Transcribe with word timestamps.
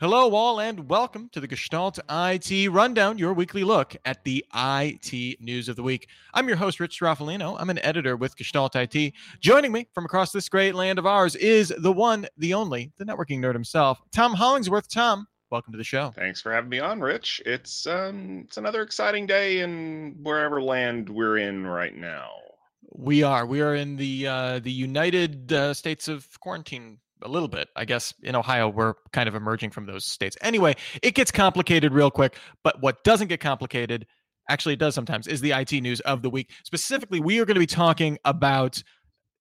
Hello, 0.00 0.32
all, 0.32 0.60
and 0.60 0.88
welcome 0.88 1.28
to 1.32 1.40
the 1.40 1.48
Gestalt 1.48 1.98
IT 2.08 2.70
Rundown, 2.70 3.18
your 3.18 3.32
weekly 3.32 3.64
look 3.64 3.96
at 4.04 4.22
the 4.22 4.44
IT 4.54 5.40
news 5.40 5.68
of 5.68 5.74
the 5.74 5.82
week. 5.82 6.08
I'm 6.34 6.46
your 6.46 6.56
host, 6.56 6.78
Rich 6.78 7.00
Stroffolino. 7.00 7.56
I'm 7.58 7.68
an 7.68 7.80
editor 7.80 8.16
with 8.16 8.36
Gestalt 8.36 8.76
IT. 8.76 9.12
Joining 9.40 9.72
me 9.72 9.88
from 9.92 10.04
across 10.04 10.30
this 10.30 10.48
great 10.48 10.76
land 10.76 11.00
of 11.00 11.06
ours 11.06 11.34
is 11.34 11.74
the 11.78 11.90
one, 11.90 12.28
the 12.36 12.54
only, 12.54 12.92
the 12.98 13.04
networking 13.04 13.40
nerd 13.40 13.54
himself, 13.54 14.00
Tom 14.12 14.34
Hollingsworth. 14.34 14.88
Tom, 14.88 15.26
welcome 15.50 15.72
to 15.72 15.78
the 15.78 15.82
show. 15.82 16.12
Thanks 16.14 16.40
for 16.40 16.52
having 16.52 16.70
me 16.70 16.78
on, 16.78 17.00
Rich. 17.00 17.42
It's 17.44 17.84
um, 17.88 18.44
it's 18.46 18.56
another 18.56 18.82
exciting 18.82 19.26
day 19.26 19.62
in 19.62 20.14
wherever 20.22 20.62
land 20.62 21.08
we're 21.08 21.38
in 21.38 21.66
right 21.66 21.96
now. 21.96 22.30
We 22.92 23.24
are. 23.24 23.46
We 23.46 23.62
are 23.62 23.74
in 23.74 23.96
the 23.96 24.28
uh, 24.28 24.58
the 24.60 24.70
United 24.70 25.52
uh, 25.52 25.74
States 25.74 26.06
of 26.06 26.38
quarantine 26.38 27.00
a 27.22 27.28
little 27.28 27.48
bit. 27.48 27.68
I 27.76 27.84
guess 27.84 28.14
in 28.22 28.36
Ohio, 28.36 28.68
we're 28.68 28.94
kind 29.12 29.28
of 29.28 29.34
emerging 29.34 29.70
from 29.70 29.86
those 29.86 30.04
states. 30.04 30.36
Anyway, 30.40 30.76
it 31.02 31.14
gets 31.14 31.30
complicated 31.30 31.92
real 31.92 32.10
quick. 32.10 32.36
But 32.62 32.80
what 32.80 33.04
doesn't 33.04 33.28
get 33.28 33.40
complicated, 33.40 34.06
actually, 34.48 34.74
it 34.74 34.78
does 34.78 34.94
sometimes, 34.94 35.26
is 35.26 35.40
the 35.40 35.52
IT 35.52 35.72
news 35.72 36.00
of 36.00 36.22
the 36.22 36.30
week. 36.30 36.50
Specifically, 36.64 37.20
we 37.20 37.40
are 37.40 37.44
going 37.44 37.54
to 37.56 37.60
be 37.60 37.66
talking 37.66 38.18
about 38.24 38.82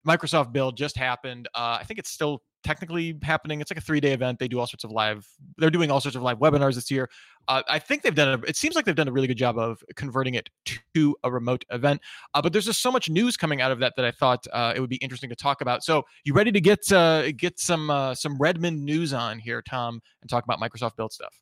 Microsoft 0.07 0.53
Build 0.53 0.77
just 0.77 0.97
happened. 0.97 1.47
Uh, 1.53 1.77
I 1.79 1.83
think 1.83 1.99
it's 1.99 2.09
still 2.09 2.41
technically 2.63 3.17
happening. 3.21 3.61
It's 3.61 3.71
like 3.71 3.77
a 3.77 3.81
three 3.81 3.99
day 3.99 4.13
event. 4.13 4.39
They 4.39 4.47
do 4.47 4.59
all 4.59 4.67
sorts 4.67 4.83
of 4.83 4.91
live. 4.91 5.27
They're 5.57 5.69
doing 5.69 5.91
all 5.91 6.01
sorts 6.01 6.15
of 6.15 6.21
live 6.21 6.39
webinars 6.39 6.75
this 6.75 6.89
year. 6.89 7.09
Uh, 7.47 7.61
I 7.67 7.79
think 7.79 8.01
they've 8.01 8.15
done. 8.15 8.39
A, 8.39 8.47
it 8.47 8.55
seems 8.55 8.75
like 8.75 8.85
they've 8.85 8.95
done 8.95 9.07
a 9.07 9.11
really 9.11 9.27
good 9.27 9.37
job 9.37 9.57
of 9.57 9.83
converting 9.95 10.35
it 10.35 10.49
to 10.93 11.15
a 11.23 11.31
remote 11.31 11.65
event. 11.71 12.01
Uh, 12.33 12.41
but 12.41 12.53
there's 12.53 12.65
just 12.65 12.81
so 12.81 12.91
much 12.91 13.09
news 13.09 13.37
coming 13.37 13.61
out 13.61 13.71
of 13.71 13.79
that 13.79 13.93
that 13.95 14.05
I 14.05 14.11
thought 14.11 14.45
uh, 14.53 14.73
it 14.75 14.79
would 14.79 14.89
be 14.89 14.97
interesting 14.97 15.29
to 15.29 15.35
talk 15.35 15.61
about. 15.61 15.83
So 15.83 16.03
you 16.23 16.33
ready 16.33 16.51
to 16.51 16.61
get 16.61 16.91
uh, 16.91 17.31
get 17.31 17.59
some 17.59 17.89
uh, 17.89 18.15
some 18.15 18.37
Redmond 18.37 18.83
news 18.83 19.13
on 19.13 19.39
here, 19.39 19.61
Tom, 19.61 20.01
and 20.21 20.29
talk 20.29 20.43
about 20.43 20.59
Microsoft 20.59 20.95
Build 20.95 21.13
stuff? 21.13 21.33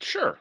Sure. 0.00 0.38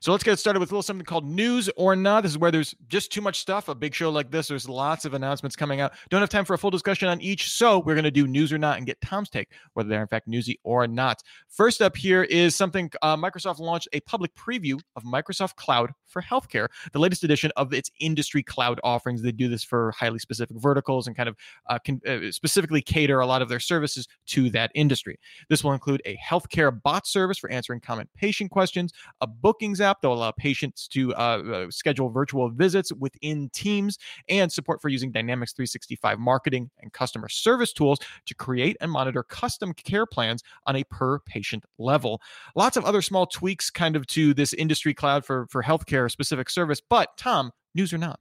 So 0.00 0.12
let's 0.12 0.24
get 0.24 0.38
started 0.38 0.60
with 0.60 0.70
a 0.70 0.74
little 0.74 0.82
something 0.82 1.04
called 1.04 1.24
news 1.24 1.70
or 1.76 1.94
not. 1.96 2.22
This 2.22 2.32
is 2.32 2.38
where 2.38 2.50
there's 2.50 2.74
just 2.88 3.12
too 3.12 3.20
much 3.20 3.40
stuff. 3.40 3.68
A 3.68 3.74
big 3.74 3.94
show 3.94 4.10
like 4.10 4.30
this, 4.30 4.48
there's 4.48 4.68
lots 4.68 5.04
of 5.04 5.14
announcements 5.14 5.56
coming 5.56 5.80
out. 5.80 5.92
Don't 6.08 6.20
have 6.20 6.30
time 6.30 6.44
for 6.44 6.54
a 6.54 6.58
full 6.58 6.70
discussion 6.70 7.08
on 7.08 7.20
each. 7.20 7.50
So 7.50 7.78
we're 7.78 7.94
going 7.94 8.04
to 8.04 8.10
do 8.10 8.26
news 8.26 8.52
or 8.52 8.58
not 8.58 8.78
and 8.78 8.86
get 8.86 9.00
Tom's 9.00 9.30
take, 9.30 9.48
whether 9.74 9.88
they're 9.88 10.02
in 10.02 10.08
fact 10.08 10.28
newsy 10.28 10.58
or 10.64 10.86
not. 10.86 11.22
First 11.48 11.82
up 11.82 11.96
here 11.96 12.24
is 12.24 12.56
something 12.56 12.90
uh, 13.02 13.16
Microsoft 13.16 13.58
launched 13.58 13.88
a 13.92 14.00
public 14.00 14.34
preview 14.34 14.80
of 14.96 15.04
Microsoft 15.04 15.56
Cloud 15.56 15.92
for 16.06 16.22
Healthcare, 16.22 16.68
the 16.92 16.98
latest 16.98 17.24
edition 17.24 17.52
of 17.56 17.72
its 17.72 17.90
industry 18.00 18.42
cloud 18.42 18.80
offerings. 18.82 19.22
They 19.22 19.32
do 19.32 19.48
this 19.48 19.62
for 19.62 19.92
highly 19.92 20.18
specific 20.18 20.56
verticals 20.58 21.06
and 21.06 21.16
kind 21.16 21.28
of 21.28 21.36
uh, 21.68 21.78
can, 21.78 22.00
uh, 22.06 22.30
specifically 22.32 22.82
cater 22.82 23.20
a 23.20 23.26
lot 23.26 23.42
of 23.42 23.48
their 23.48 23.60
services 23.60 24.08
to 24.26 24.50
that 24.50 24.70
industry. 24.74 25.18
This 25.48 25.62
will 25.62 25.72
include 25.72 26.02
a 26.04 26.16
healthcare 26.16 26.82
bot 26.82 27.06
service 27.06 27.38
for 27.38 27.50
answering 27.50 27.80
common 27.80 28.08
patient 28.16 28.50
questions, 28.50 28.92
a 29.20 29.26
bookings 29.60 29.80
app 29.82 30.00
that 30.00 30.08
will 30.08 30.16
allow 30.16 30.30
patients 30.30 30.88
to 30.88 31.14
uh, 31.14 31.18
uh, 31.18 31.70
schedule 31.70 32.08
virtual 32.08 32.48
visits 32.48 32.92
within 32.94 33.50
Teams, 33.52 33.98
and 34.30 34.50
support 34.50 34.80
for 34.80 34.88
using 34.88 35.12
Dynamics 35.12 35.52
365 35.52 36.18
marketing 36.18 36.70
and 36.80 36.90
customer 36.94 37.28
service 37.28 37.72
tools 37.74 37.98
to 38.24 38.34
create 38.34 38.78
and 38.80 38.90
monitor 38.90 39.22
custom 39.22 39.74
care 39.74 40.06
plans 40.06 40.42
on 40.66 40.76
a 40.76 40.84
per 40.84 41.18
patient 41.20 41.64
level. 41.78 42.22
Lots 42.56 42.78
of 42.78 42.86
other 42.86 43.02
small 43.02 43.26
tweaks 43.26 43.68
kind 43.70 43.96
of 43.96 44.06
to 44.08 44.32
this 44.32 44.54
industry 44.54 44.94
cloud 44.94 45.26
for, 45.26 45.46
for 45.50 45.62
healthcare 45.62 46.10
specific 46.10 46.48
service. 46.48 46.80
But 46.80 47.10
Tom, 47.18 47.50
news 47.74 47.92
or 47.92 47.98
not? 47.98 48.18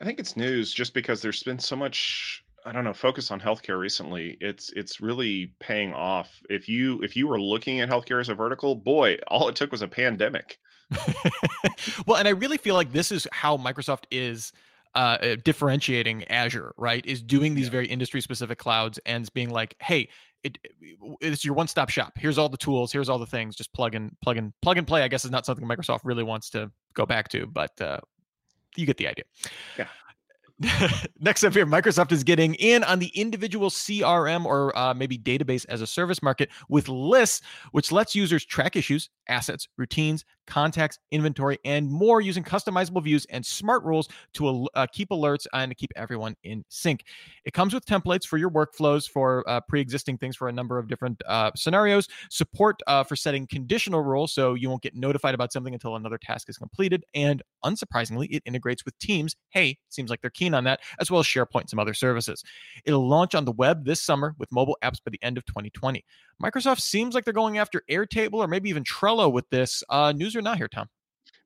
I 0.00 0.04
think 0.04 0.20
it's 0.20 0.36
news 0.36 0.72
just 0.72 0.94
because 0.94 1.22
there's 1.22 1.42
been 1.42 1.58
so 1.58 1.74
much 1.74 2.41
I 2.64 2.72
don't 2.72 2.84
know, 2.84 2.92
focus 2.92 3.30
on 3.30 3.40
healthcare 3.40 3.78
recently. 3.78 4.36
It's 4.40 4.70
it's 4.70 5.00
really 5.00 5.52
paying 5.60 5.92
off. 5.92 6.40
If 6.48 6.68
you 6.68 7.00
if 7.02 7.16
you 7.16 7.26
were 7.26 7.40
looking 7.40 7.80
at 7.80 7.88
healthcare 7.88 8.20
as 8.20 8.28
a 8.28 8.34
vertical, 8.34 8.74
boy, 8.74 9.18
all 9.28 9.48
it 9.48 9.56
took 9.56 9.72
was 9.72 9.82
a 9.82 9.88
pandemic. 9.88 10.58
well, 12.06 12.18
and 12.18 12.28
I 12.28 12.32
really 12.32 12.58
feel 12.58 12.74
like 12.74 12.92
this 12.92 13.10
is 13.10 13.26
how 13.32 13.56
Microsoft 13.56 14.04
is 14.10 14.52
uh, 14.94 15.18
uh 15.20 15.36
differentiating 15.44 16.24
Azure, 16.24 16.72
right? 16.76 17.04
Is 17.06 17.22
doing 17.22 17.54
these 17.54 17.66
yeah. 17.66 17.72
very 17.72 17.86
industry 17.88 18.20
specific 18.20 18.58
clouds 18.58 18.98
and 19.06 19.32
being 19.32 19.50
like, 19.50 19.74
hey, 19.80 20.08
it, 20.44 20.58
it's 21.20 21.44
your 21.44 21.54
one 21.54 21.68
stop 21.68 21.88
shop. 21.88 22.12
Here's 22.16 22.38
all 22.38 22.48
the 22.48 22.56
tools. 22.56 22.92
Here's 22.92 23.08
all 23.08 23.18
the 23.18 23.26
things. 23.26 23.56
Just 23.56 23.72
plug 23.72 23.94
and 23.94 24.12
plug 24.22 24.36
and 24.36 24.52
plug 24.60 24.78
and 24.78 24.86
play. 24.86 25.02
I 25.02 25.08
guess 25.08 25.24
is 25.24 25.30
not 25.30 25.46
something 25.46 25.66
Microsoft 25.66 26.00
really 26.04 26.24
wants 26.24 26.50
to 26.50 26.70
go 26.94 27.06
back 27.06 27.28
to, 27.30 27.46
but 27.46 27.80
uh, 27.80 28.00
you 28.76 28.86
get 28.86 28.96
the 28.96 29.08
idea. 29.08 29.24
Yeah. 29.78 29.86
Next 31.20 31.44
up 31.44 31.54
here, 31.54 31.66
Microsoft 31.66 32.12
is 32.12 32.22
getting 32.22 32.54
in 32.54 32.84
on 32.84 32.98
the 32.98 33.08
individual 33.08 33.70
CRM 33.70 34.44
or 34.44 34.76
uh, 34.76 34.94
maybe 34.94 35.18
database 35.18 35.64
as 35.68 35.80
a 35.80 35.86
service 35.86 36.22
market 36.22 36.50
with 36.68 36.88
lists, 36.88 37.40
which 37.72 37.90
lets 37.90 38.14
users 38.14 38.44
track 38.44 38.76
issues, 38.76 39.10
assets, 39.28 39.68
routines, 39.76 40.24
contacts, 40.46 40.98
inventory, 41.10 41.58
and 41.64 41.90
more 41.90 42.20
using 42.20 42.42
customizable 42.42 43.02
views 43.02 43.26
and 43.30 43.44
smart 43.44 43.82
rules 43.84 44.08
to 44.34 44.68
uh, 44.74 44.86
keep 44.92 45.10
alerts 45.10 45.46
and 45.52 45.70
to 45.70 45.74
keep 45.74 45.90
everyone 45.96 46.34
in 46.44 46.64
sync. 46.68 47.04
It 47.44 47.52
comes 47.52 47.74
with 47.74 47.86
templates 47.86 48.26
for 48.26 48.36
your 48.36 48.50
workflows 48.50 49.08
for 49.08 49.48
uh, 49.48 49.60
pre 49.60 49.80
existing 49.80 50.18
things 50.18 50.36
for 50.36 50.48
a 50.48 50.52
number 50.52 50.78
of 50.78 50.88
different 50.88 51.22
uh, 51.26 51.50
scenarios, 51.56 52.08
support 52.30 52.80
uh, 52.86 53.04
for 53.04 53.16
setting 53.16 53.46
conditional 53.46 54.02
rules 54.02 54.32
so 54.32 54.54
you 54.54 54.68
won't 54.68 54.82
get 54.82 54.94
notified 54.94 55.34
about 55.34 55.52
something 55.52 55.74
until 55.74 55.96
another 55.96 56.18
task 56.18 56.48
is 56.48 56.58
completed. 56.58 57.04
And 57.14 57.42
unsurprisingly, 57.64 58.28
it 58.30 58.42
integrates 58.44 58.84
with 58.84 58.98
Teams. 58.98 59.36
Hey, 59.50 59.78
seems 59.88 60.10
like 60.10 60.20
they're 60.20 60.30
keen 60.30 60.51
on 60.54 60.64
that, 60.64 60.80
as 61.00 61.10
well 61.10 61.20
as 61.20 61.26
SharePoint 61.26 61.62
and 61.62 61.70
some 61.70 61.78
other 61.78 61.94
services. 61.94 62.42
It'll 62.84 63.08
launch 63.08 63.34
on 63.34 63.44
the 63.44 63.52
web 63.52 63.84
this 63.84 64.00
summer 64.00 64.34
with 64.38 64.52
mobile 64.52 64.78
apps 64.82 65.02
by 65.04 65.10
the 65.10 65.22
end 65.22 65.38
of 65.38 65.44
2020. 65.46 66.04
Microsoft 66.42 66.80
seems 66.80 67.14
like 67.14 67.24
they're 67.24 67.32
going 67.32 67.58
after 67.58 67.82
Airtable 67.90 68.34
or 68.34 68.48
maybe 68.48 68.68
even 68.68 68.84
Trello 68.84 69.32
with 69.32 69.48
this. 69.50 69.82
Uh, 69.88 70.12
news 70.12 70.36
or 70.36 70.42
not 70.42 70.56
here, 70.56 70.68
Tom? 70.68 70.88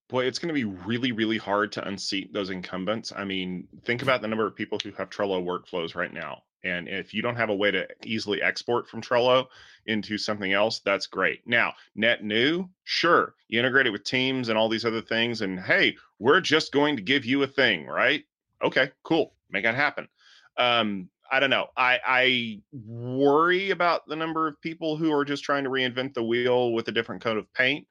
Boy, 0.09 0.25
it's 0.25 0.39
going 0.39 0.49
to 0.49 0.55
be 0.55 0.65
really, 0.65 1.11
really 1.11 1.39
hard 1.39 1.72
to 1.72 1.89
unseat 1.89 2.33
those 2.33 2.50
incumbents. 2.50 3.12
I 3.16 3.25
mean, 3.25 3.66
think 3.84 4.03
about 4.03 4.22
the 4.22 4.28
number 4.28 4.47
of 4.47 4.55
people 4.55 4.78
who 4.83 4.93
have 4.93 5.11
Trello 5.11 5.45
workflows 5.45 5.97
right 5.97 6.12
now. 6.12 6.43
And 6.62 6.89
if 6.89 7.15
you 7.15 7.22
don't 7.22 7.37
have 7.37 7.50
a 7.50 7.55
way 7.55 7.71
to 7.71 7.87
easily 8.05 8.43
export 8.43 8.89
from 8.89 9.00
Trello 9.00 9.47
into 9.87 10.19
something 10.19 10.53
else, 10.53 10.81
that's 10.81 11.06
great. 11.06 11.47
Now, 11.47 11.75
net 11.95 12.25
new, 12.25 12.69
sure, 12.84 13.34
you 13.49 13.59
integrate 13.59 13.87
it 13.87 13.91
with 13.91 14.05
Teams 14.05 14.49
and 14.49 14.59
all 14.59 14.69
these 14.69 14.84
other 14.84 15.03
things. 15.03 15.43
And 15.43 15.61
hey, 15.61 15.97
we're 16.19 16.41
just 16.41 16.72
going 16.72 16.97
to 16.97 17.03
give 17.03 17.25
you 17.25 17.43
a 17.43 17.47
thing, 17.47 17.87
right? 17.87 18.25
Okay, 18.62 18.91
cool. 19.03 19.34
Make 19.50 19.65
that 19.65 19.75
happen. 19.75 20.09
Um, 20.56 21.09
I 21.31 21.41
don't 21.41 21.50
know. 21.50 21.67
I, 21.77 21.99
I 22.06 22.61
worry 22.72 23.71
about 23.71 24.06
the 24.06 24.17
number 24.17 24.47
of 24.47 24.61
people 24.61 24.97
who 24.97 25.12
are 25.12 25.25
just 25.25 25.44
trying 25.44 25.65
to 25.65 25.71
reinvent 25.71 26.15
the 26.15 26.22
wheel 26.22 26.72
with 26.72 26.89
a 26.89 26.93
different 26.93 27.22
coat 27.22 27.37
of 27.37 27.53
paint. 27.53 27.87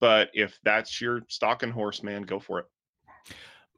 But 0.00 0.30
if 0.32 0.58
that's 0.62 1.00
your 1.00 1.22
stalking 1.28 1.70
horse, 1.70 2.02
man, 2.02 2.22
go 2.22 2.38
for 2.38 2.60
it. 2.60 2.66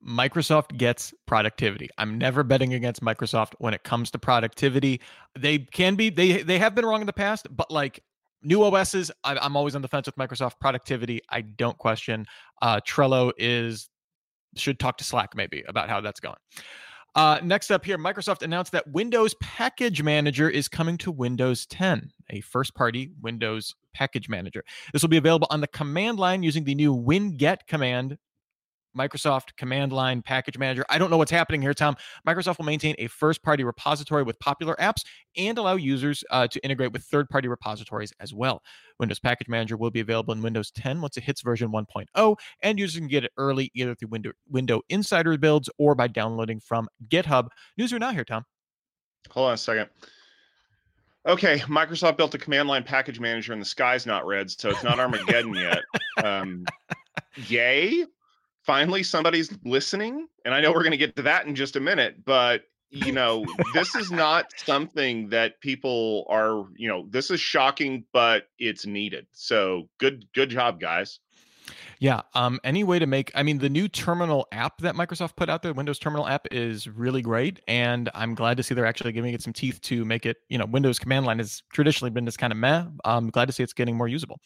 Microsoft 0.07 0.77
gets 0.79 1.13
productivity. 1.27 1.89
I'm 1.99 2.17
never 2.17 2.43
betting 2.43 2.73
against 2.75 3.03
Microsoft 3.03 3.53
when 3.59 3.75
it 3.75 3.83
comes 3.85 4.11
to 4.13 4.19
productivity. 4.19 5.01
They 5.39 5.59
can 5.59 5.95
be 5.95 6.09
they 6.09 6.43
they 6.43 6.59
have 6.59 6.75
been 6.75 6.87
wrong 6.87 7.03
in 7.03 7.07
the 7.07 7.13
past, 7.13 7.47
but 7.51 7.71
like 7.71 8.03
new 8.43 8.63
OSs, 8.63 9.11
I, 9.25 9.45
am 9.45 9.57
always 9.57 9.75
on 9.75 9.83
the 9.83 9.89
fence 9.89 10.07
with 10.07 10.17
Microsoft 10.17 10.59
productivity. 10.59 11.21
I 11.29 11.43
don't 11.43 11.77
question. 11.77 12.25
Uh, 12.63 12.81
Trello 12.87 13.33
is 13.37 13.90
should 14.57 14.79
talk 14.79 14.99
to 14.99 15.05
Slack 15.05 15.35
maybe 15.35 15.65
about 15.69 15.89
how 15.89 16.01
that's 16.01 16.21
going. 16.21 16.37
Uh, 17.15 17.41
next 17.43 17.71
up 17.71 17.85
here, 17.85 17.99
Microsoft 17.99 18.43
announced 18.43 18.71
that 18.73 18.87
Windows 18.89 19.35
Package 19.41 20.03
Manager 20.03 20.49
is 20.49 20.69
coming 20.69 20.97
to 20.99 21.11
Windows 21.11 21.67
10, 21.67 22.13
a 22.31 22.41
first 22.41 22.75
party 22.75 23.11
Windows 23.21 23.75
package 23.95 24.29
manager. 24.29 24.65
This 24.93 25.03
will 25.03 25.09
be 25.09 25.17
available 25.17 25.49
on 25.51 25.61
the 25.61 25.67
command 25.67 26.21
line 26.21 26.45
using 26.45 26.63
the 26.63 26.75
new 26.75 26.95
winget 26.95 27.67
command 27.67 28.17
Microsoft 28.97 29.57
Command 29.57 29.93
Line 29.93 30.23
Package 30.23 30.59
Manager. 30.59 30.85
I 30.89 30.99
don't 30.99 31.11
know 31.11 31.17
what's 31.17 31.31
happening 31.31 31.63
here, 31.63 31.75
Tom. 31.75 31.97
Microsoft 32.27 32.59
will 32.59 32.65
maintain 32.65 32.95
a 32.99 33.07
first 33.07 33.43
party 33.43 33.65
repository 33.65 34.23
with 34.23 34.39
popular 34.39 34.75
apps 34.77 35.03
and 35.37 35.59
allow 35.59 35.77
users 35.77 36.25
uh, 36.31 36.47
to 36.49 36.63
integrate 36.65 36.93
with 36.93 37.03
third 37.05 37.29
party 37.29 37.49
repositories 37.49 38.13
as 38.21 38.35
well. 38.35 38.63
Windows 38.99 39.21
Package 39.21 39.49
Manager 39.49 39.77
will 39.77 39.91
be 39.91 40.01
available 40.01 40.33
in 40.35 40.43
Windows 40.43 40.71
10 40.73 41.01
once 41.01 41.17
it 41.17 41.25
hits 41.25 41.43
version 41.43 41.71
1.0, 41.71 42.37
and 42.63 42.79
users 42.79 42.99
can 42.99 43.09
get 43.09 43.25
it 43.25 43.33
early 43.37 43.71
either 43.75 43.95
through 43.95 44.09
Window, 44.09 44.33
Window 44.49 44.81
Insider 44.89 45.37
builds 45.39 45.71
or 45.79 45.95
by 45.95 46.09
downloading 46.09 46.61
from 46.61 46.89
GitHub. 47.09 47.49
News 47.79 47.93
or 47.93 47.99
not 47.99 48.15
here, 48.15 48.25
Tom? 48.25 48.45
Hold 49.31 49.49
on 49.49 49.55
a 49.55 49.59
second. 49.59 49.89
Okay, 51.27 51.59
Microsoft 51.61 52.17
built 52.17 52.35
a 52.35 52.39
command 52.39 52.69
line 52.69 52.83
package 52.83 53.21
manager 53.21 53.53
and 53.53 53.61
the 53.61 53.67
sky's 53.67 54.07
not 54.07 54.27
red, 54.27 54.51
so 54.51 54.71
it's 54.71 54.83
not 54.83 54.99
Armageddon 54.99 55.55
yet. 55.55 55.81
Um, 56.25 56.67
yay 57.49 58.05
finally 58.71 59.03
somebody's 59.03 59.51
listening 59.65 60.29
and 60.45 60.55
i 60.55 60.61
know 60.61 60.71
we're 60.71 60.85
going 60.85 60.93
to 60.93 60.97
get 60.97 61.17
to 61.17 61.23
that 61.23 61.45
in 61.45 61.57
just 61.57 61.75
a 61.75 61.81
minute 61.81 62.25
but 62.25 62.63
you 62.91 63.11
know 63.11 63.45
this 63.75 63.97
is 63.97 64.13
not 64.13 64.47
something 64.57 65.29
that 65.29 65.61
people 65.61 66.25
are 66.29 66.67
you 66.77 66.87
know 66.87 67.05
this 67.11 67.33
is 67.33 67.41
shocking 67.41 68.05
but 68.13 68.45
it's 68.61 68.87
needed 68.87 69.27
so 69.33 69.89
good 69.99 70.25
good 70.35 70.51
job 70.51 70.79
guys 70.79 71.19
Yeah. 72.01 72.23
Um, 72.35 72.59
any 72.65 72.83
way 72.83 72.99
to 72.99 73.07
make, 73.07 73.31
I 73.35 73.43
mean, 73.43 73.59
the 73.59 73.69
new 73.69 73.87
terminal 73.87 74.49
app 74.51 74.81
that 74.81 74.97
Microsoft 74.97 75.37
put 75.37 75.49
out 75.49 75.63
there, 75.63 75.73
Windows 75.73 75.99
terminal 75.99 76.27
app, 76.27 76.47
is 76.51 76.89
really 76.89 77.23
great. 77.23 77.61
And 77.69 78.11
I'm 78.15 78.35
glad 78.35 78.57
to 78.57 78.63
see 78.63 78.75
they're 78.75 78.87
actually 78.87 79.13
giving 79.13 79.35
it 79.35 79.43
some 79.43 79.53
teeth 79.53 79.81
to 79.83 80.05
make 80.05 80.27
it, 80.27 80.39
you 80.49 80.59
know, 80.59 80.65
Windows 80.65 80.99
command 80.99 81.27
line 81.27 81.39
has 81.39 81.63
traditionally 81.73 82.11
been 82.11 82.25
this 82.25 82.39
kind 82.39 82.53
of 82.53 82.59
meh. 82.59 82.87
I'm 83.05 83.31
glad 83.31 83.47
to 83.47 83.53
see 83.53 83.63
it's 83.63 83.75
getting 83.75 83.97
more 83.97 84.09
usable. 84.09 84.41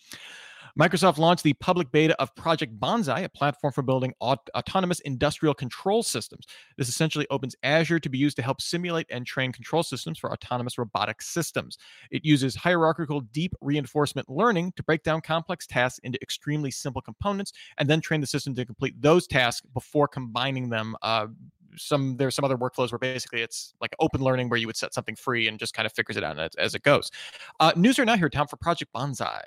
Microsoft 0.78 1.18
launched 1.18 1.44
the 1.44 1.52
public 1.54 1.92
beta 1.92 2.20
of 2.20 2.34
Project 2.34 2.80
Bonsai, 2.80 3.22
a 3.22 3.28
platform 3.28 3.72
for 3.72 3.82
building 3.82 4.12
aut- 4.18 4.50
autonomous 4.56 4.98
industrial 5.00 5.54
control 5.54 6.02
systems. 6.02 6.46
This 6.76 6.88
essentially 6.88 7.28
opens 7.30 7.54
Azure 7.62 8.00
to 8.00 8.08
be 8.08 8.18
used 8.18 8.36
to 8.38 8.42
help 8.42 8.60
simulate 8.60 9.06
and 9.08 9.24
train 9.24 9.52
control 9.52 9.84
systems 9.84 10.18
for 10.18 10.32
autonomous 10.32 10.76
robotic 10.76 11.22
systems. 11.22 11.78
It 12.10 12.24
uses 12.24 12.56
hierarchical 12.56 13.20
deep 13.20 13.54
reinforcement 13.60 14.28
learning 14.28 14.72
to 14.74 14.82
break 14.82 15.04
down 15.04 15.20
complex 15.20 15.64
tasks 15.64 16.00
into 16.02 16.20
extremely 16.20 16.72
simple 16.72 17.02
components 17.02 17.52
and 17.78 17.88
then 17.88 18.00
train 18.00 18.20
the 18.20 18.26
system 18.26 18.52
to 18.56 18.64
complete 18.64 19.00
those 19.00 19.28
tasks 19.28 19.64
before 19.74 20.08
combining 20.08 20.70
them 20.70 20.96
uh, 21.02 21.28
some 21.76 22.16
there's 22.16 22.34
some 22.34 22.44
other 22.44 22.56
workflows 22.56 22.92
where 22.92 22.98
basically 22.98 23.42
it's 23.42 23.74
like 23.80 23.94
open 23.98 24.20
learning 24.20 24.48
where 24.48 24.58
you 24.58 24.66
would 24.66 24.76
set 24.76 24.94
something 24.94 25.16
free 25.16 25.48
and 25.48 25.58
just 25.58 25.74
kind 25.74 25.86
of 25.86 25.92
figures 25.92 26.16
it 26.16 26.24
out 26.24 26.38
as, 26.38 26.54
as 26.56 26.74
it 26.74 26.82
goes. 26.82 27.10
Uh, 27.60 27.72
news 27.76 27.98
are 27.98 28.04
now 28.04 28.16
here, 28.16 28.28
Tom, 28.28 28.46
for 28.46 28.56
Project 28.56 28.92
Bonsai. 28.92 29.40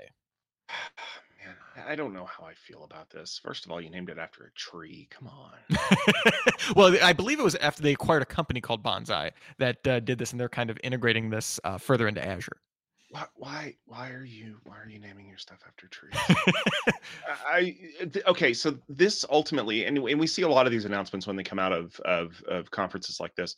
Man, 1.45 1.85
I 1.87 1.95
don't 1.95 2.13
know 2.13 2.25
how 2.25 2.43
I 2.43 2.53
feel 2.53 2.83
about 2.83 3.09
this. 3.09 3.39
First 3.43 3.65
of 3.65 3.71
all, 3.71 3.79
you 3.79 3.89
named 3.89 4.09
it 4.09 4.17
after 4.17 4.43
a 4.43 4.51
tree. 4.51 5.07
Come 5.11 5.27
on. 5.29 5.77
well, 6.75 6.97
I 7.01 7.13
believe 7.13 7.39
it 7.39 7.43
was 7.43 7.55
after 7.55 7.81
they 7.83 7.93
acquired 7.93 8.23
a 8.23 8.25
company 8.25 8.59
called 8.59 8.83
Bonsai 8.83 9.31
that 9.59 9.87
uh, 9.87 9.99
did 9.99 10.17
this, 10.17 10.31
and 10.31 10.39
they're 10.39 10.49
kind 10.49 10.69
of 10.69 10.77
integrating 10.83 11.29
this 11.29 11.59
uh, 11.63 11.77
further 11.77 12.07
into 12.07 12.25
Azure. 12.25 12.57
Why, 13.09 13.25
why, 13.35 13.75
why 13.85 14.09
are 14.09 14.25
you, 14.25 14.57
why 14.63 14.75
are 14.77 14.89
you 14.89 14.99
naming 14.99 15.29
your 15.29 15.37
stuff 15.37 15.59
after 15.65 15.87
trees? 15.87 16.13
I, 17.47 17.77
okay, 18.27 18.53
so 18.53 18.77
this 18.89 19.23
ultimately, 19.29 19.85
and, 19.85 19.97
and 19.97 20.19
we 20.19 20.27
see 20.27 20.41
a 20.41 20.49
lot 20.49 20.65
of 20.65 20.73
these 20.73 20.83
announcements 20.83 21.25
when 21.25 21.37
they 21.37 21.43
come 21.43 21.59
out 21.59 21.71
of 21.71 21.97
of, 22.01 22.43
of 22.49 22.69
conferences 22.71 23.21
like 23.21 23.33
this 23.35 23.55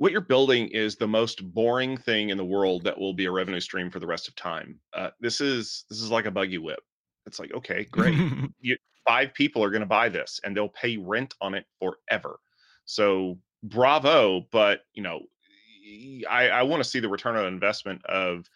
what 0.00 0.12
you're 0.12 0.22
building 0.22 0.66
is 0.68 0.96
the 0.96 1.06
most 1.06 1.52
boring 1.52 1.94
thing 1.94 2.30
in 2.30 2.38
the 2.38 2.44
world 2.44 2.82
that 2.84 2.98
will 2.98 3.12
be 3.12 3.26
a 3.26 3.30
revenue 3.30 3.60
stream 3.60 3.90
for 3.90 4.00
the 4.00 4.06
rest 4.06 4.28
of 4.28 4.34
time. 4.34 4.80
Uh, 4.94 5.10
this 5.20 5.42
is 5.42 5.84
this 5.90 6.00
is 6.00 6.10
like 6.10 6.24
a 6.24 6.30
buggy 6.30 6.56
whip. 6.56 6.80
It's 7.26 7.38
like 7.38 7.52
okay, 7.52 7.84
great. 7.90 8.16
you, 8.60 8.78
five 9.06 9.34
people 9.34 9.62
are 9.62 9.68
going 9.68 9.82
to 9.82 9.86
buy 9.86 10.08
this, 10.08 10.40
and 10.42 10.56
they'll 10.56 10.70
pay 10.70 10.96
rent 10.96 11.34
on 11.42 11.54
it 11.54 11.66
forever. 11.78 12.40
So 12.86 13.36
bravo, 13.62 14.46
but 14.50 14.80
you 14.94 15.02
know, 15.02 15.20
I, 16.30 16.48
I 16.48 16.62
want 16.62 16.82
to 16.82 16.88
see 16.88 17.00
the 17.00 17.08
return 17.10 17.36
on 17.36 17.44
investment 17.44 18.02
of 18.06 18.48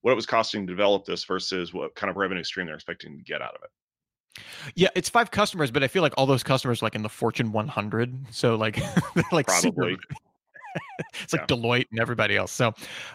what 0.00 0.12
it 0.12 0.16
was 0.16 0.24
costing 0.24 0.66
to 0.66 0.72
develop 0.72 1.04
this 1.04 1.24
versus 1.24 1.74
what 1.74 1.94
kind 1.94 2.10
of 2.10 2.16
revenue 2.16 2.42
stream 2.42 2.64
they're 2.64 2.74
expecting 2.74 3.18
to 3.18 3.22
get 3.22 3.42
out 3.42 3.54
of 3.54 3.60
it. 3.64 4.42
Yeah, 4.74 4.88
it's 4.94 5.10
five 5.10 5.30
customers, 5.30 5.70
but 5.70 5.82
I 5.82 5.88
feel 5.88 6.00
like 6.00 6.14
all 6.16 6.24
those 6.24 6.42
customers 6.42 6.80
like 6.80 6.94
in 6.94 7.02
the 7.02 7.10
Fortune 7.10 7.52
100. 7.52 8.26
So 8.30 8.54
like, 8.54 8.78
like 9.32 9.46
probably. 9.46 9.92
Super, 9.92 10.14
it's 11.22 11.32
like 11.32 11.42
yeah. 11.48 11.56
Deloitte 11.56 11.86
and 11.90 12.00
everybody 12.00 12.36
else. 12.36 12.52
So 12.52 12.72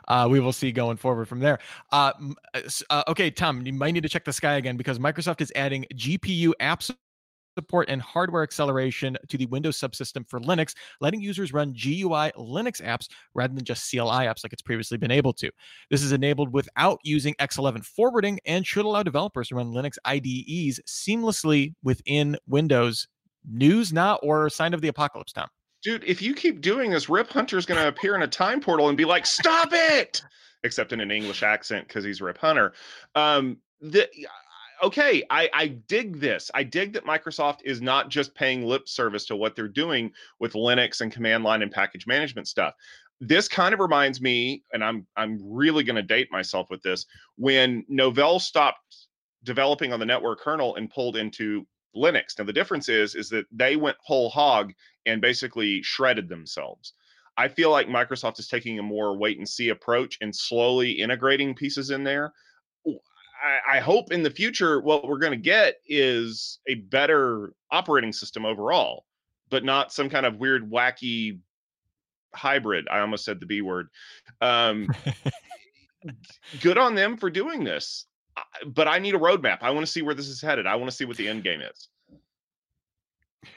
uh, 0.08 0.28
we 0.30 0.40
will 0.40 0.54
see 0.54 0.72
going 0.72 0.98
forward 0.98 1.28
from 1.28 1.40
there. 1.40 1.60
Uh, 1.92 2.12
uh, 2.54 2.62
uh, 2.90 3.04
okay, 3.08 3.32
Tom, 3.32 3.66
you 3.66 3.74
might 3.74 3.92
need 3.92 4.04
to 4.04 4.10
check 4.10 4.26
the 4.26 4.34
sky 4.34 4.56
again 4.56 4.78
because 4.78 5.00
Microsoft 5.00 5.42
is 5.42 5.52
adding 5.56 5.86
GPU 5.94 6.54
apps 6.62 6.92
support 7.58 7.90
and 7.90 8.02
hardware 8.02 8.44
acceleration 8.44 9.18
to 9.28 9.38
the 9.38 9.46
Windows 9.48 9.78
subsystem 9.78 10.28
for 10.28 10.40
Linux, 10.40 10.74
letting 11.00 11.22
users 11.22 11.54
run 11.54 11.74
GUI 11.74 12.32
Linux 12.38 12.82
apps 12.82 13.08
rather 13.34 13.54
than 13.54 13.66
just 13.66 13.90
CLI 13.90 14.26
apps 14.26 14.44
like 14.44 14.54
it's 14.54 14.62
previously 14.62 14.98
been 14.98 15.12
able 15.12 15.34
to. 15.34 15.52
This 15.90 16.02
is 16.02 16.12
enabled 16.12 16.54
without 16.54 17.00
using 17.04 17.36
X11 17.36 17.86
forwarding 17.86 18.40
and 18.46 18.66
should 18.66 18.86
allow 18.86 19.04
developers 19.04 19.50
to 19.50 19.56
run 19.56 19.74
Linux 19.74 19.98
IDEs 20.06 20.80
seamlessly 20.88 21.74
within 21.84 22.38
Windows. 22.48 23.08
News 23.50 23.92
not 23.92 24.20
or 24.24 24.50
sign 24.50 24.74
of 24.74 24.82
the 24.82 24.88
apocalypse, 24.88 25.34
Tom? 25.34 25.48
Dude, 25.82 26.04
if 26.04 26.22
you 26.22 26.34
keep 26.34 26.62
doing 26.62 26.92
this, 26.92 27.10
Rip 27.10 27.30
Hunter's 27.30 27.66
going 27.66 27.82
to 27.82 27.88
appear 27.88 28.16
in 28.16 28.22
a 28.22 28.28
time 28.28 28.62
portal 28.62 28.90
and 28.90 28.98
be 28.98 29.06
like, 29.06 29.26
"Stop 29.26 29.70
it!" 29.72 30.22
Except 30.64 30.94
in 30.94 31.02
an 31.02 31.12
English 31.12 31.44
accent 31.44 31.88
because 31.88 32.04
he's 32.04 32.22
Rip 32.22 32.38
Hunter. 32.38 32.74
Um, 33.16 33.58
the 33.82 34.10
okay, 34.84 35.24
I, 35.30 35.50
I 35.54 35.68
dig 35.68 36.20
this. 36.20 36.50
I 36.54 36.64
dig 36.64 36.94
that 36.94 37.06
Microsoft 37.06 37.60
is 37.64 37.82
not 37.82 38.10
just 38.10 38.34
paying 38.36 38.66
lip 38.66 38.88
service 38.88 39.26
to 39.28 39.36
what 39.36 39.56
they're 39.56 39.68
doing 39.68 40.12
with 40.40 40.54
Linux 40.54 41.02
and 41.02 41.12
command 41.12 41.44
line 41.44 41.62
and 41.62 41.72
package 41.72 42.08
management 42.08 42.48
stuff. 42.48 42.74
This 43.20 43.48
kind 43.48 43.74
of 43.74 43.80
reminds 43.80 44.22
me, 44.22 44.64
and 44.74 44.84
I'm 44.84 45.06
I'm 45.16 45.40
really 45.44 45.84
going 45.84 45.96
to 45.96 46.04
date 46.04 46.32
myself 46.32 46.70
with 46.70 46.82
this. 46.82 47.06
When 47.38 47.84
Novell 47.92 48.42
stopped 48.42 49.08
developing 49.44 49.92
on 49.92 50.00
the 50.00 50.06
network 50.06 50.40
kernel 50.40 50.76
and 50.76 50.90
pulled 50.90 51.18
into 51.18 51.66
Linux. 51.96 52.38
Now 52.38 52.46
the 52.46 52.54
difference 52.54 52.90
is 52.90 53.16
is 53.16 53.30
that 53.30 53.46
they 53.52 53.76
went 53.76 53.98
whole 54.02 54.30
hog 54.30 54.74
and 55.06 55.22
basically 55.22 55.82
shredded 55.82 56.30
themselves. 56.30 56.94
I 57.38 57.48
feel 57.48 57.72
like 57.72 57.88
Microsoft 57.88 58.40
is 58.40 58.48
taking 58.48 58.80
a 58.80 58.84
more 58.84 59.18
wait 59.18 59.38
and 59.38 59.48
see 59.48 59.70
approach 59.70 60.18
and 60.22 60.36
slowly 60.36 60.92
integrating 60.92 61.56
pieces 61.56 61.90
in 61.90 62.04
there. 62.04 62.34
I, 62.86 63.78
I 63.78 63.80
hope 63.80 64.12
in 64.12 64.22
the 64.22 64.30
future 64.30 64.82
what 64.82 65.08
we're 65.08 65.18
going 65.18 65.32
to 65.32 65.38
get 65.38 65.76
is 65.88 66.60
a 66.68 66.76
better 66.76 67.54
operating 67.72 68.14
system 68.14 68.46
overall, 68.46 69.06
but 69.50 69.64
not 69.64 69.94
some 69.94 70.10
kind 70.10 70.26
of 70.26 70.38
weird, 70.38 70.70
wacky 70.70 71.40
hybrid. 72.36 72.88
I 72.90 73.00
almost 73.00 73.26
said 73.26 73.40
the 73.40 73.46
B 73.46 73.62
word. 73.62 73.88
Um, 74.42 74.88
good 76.62 76.78
on 76.78 76.96
them 76.96 77.18
for 77.18 77.30
doing 77.30 77.64
this 77.64 78.06
but 78.66 78.88
I 78.88 79.00
need 79.00 79.16
a 79.16 79.20
roadmap. 79.20 79.60
I 79.62 79.72
want 79.72 79.86
to 79.86 79.92
see 79.92 80.02
where 80.02 80.16
this 80.16 80.28
is 80.28 80.42
headed. 80.42 80.68
I 80.68 80.76
want 80.76 80.90
to 80.90 80.96
see 80.96 81.06
what 81.06 81.18
the 81.18 81.28
end 81.28 81.44
game 81.44 81.62
is. 81.62 81.90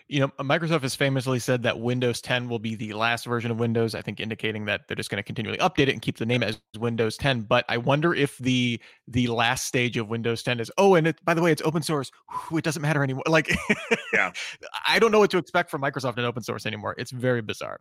You 0.08 0.20
know, 0.20 0.28
Microsoft 0.38 0.82
has 0.82 0.94
famously 0.94 1.38
said 1.38 1.62
that 1.62 1.78
Windows 1.78 2.20
10 2.22 2.48
will 2.48 2.58
be 2.58 2.74
the 2.74 2.94
last 2.94 3.26
version 3.26 3.50
of 3.50 3.58
Windows. 3.58 3.94
I 3.94 4.02
think 4.02 4.20
indicating 4.20 4.64
that 4.66 4.88
they're 4.88 4.96
just 4.96 5.10
going 5.10 5.18
to 5.18 5.22
continually 5.22 5.58
update 5.58 5.88
it 5.88 5.90
and 5.90 6.00
keep 6.00 6.16
the 6.16 6.26
name 6.26 6.42
as 6.42 6.58
Windows 6.78 7.16
10. 7.16 7.42
But 7.42 7.64
I 7.68 7.76
wonder 7.76 8.14
if 8.14 8.38
the 8.38 8.80
the 9.08 9.26
last 9.26 9.66
stage 9.66 9.96
of 9.96 10.08
Windows 10.08 10.42
10 10.42 10.60
is 10.60 10.70
oh, 10.78 10.94
and 10.94 11.06
it, 11.06 11.22
by 11.24 11.34
the 11.34 11.42
way, 11.42 11.52
it's 11.52 11.62
open 11.62 11.82
source. 11.82 12.10
Whew, 12.48 12.58
it 12.58 12.64
doesn't 12.64 12.82
matter 12.82 13.02
anymore. 13.02 13.24
Like, 13.34 13.52
yeah, 14.12 14.30
I 14.86 15.00
don't 15.00 15.10
know 15.10 15.18
what 15.18 15.30
to 15.32 15.38
expect 15.38 15.68
from 15.68 15.82
Microsoft 15.82 16.18
and 16.18 16.26
open 16.26 16.44
source 16.44 16.66
anymore. 16.66 16.94
It's 16.98 17.10
very 17.10 17.42
bizarre. 17.42 17.80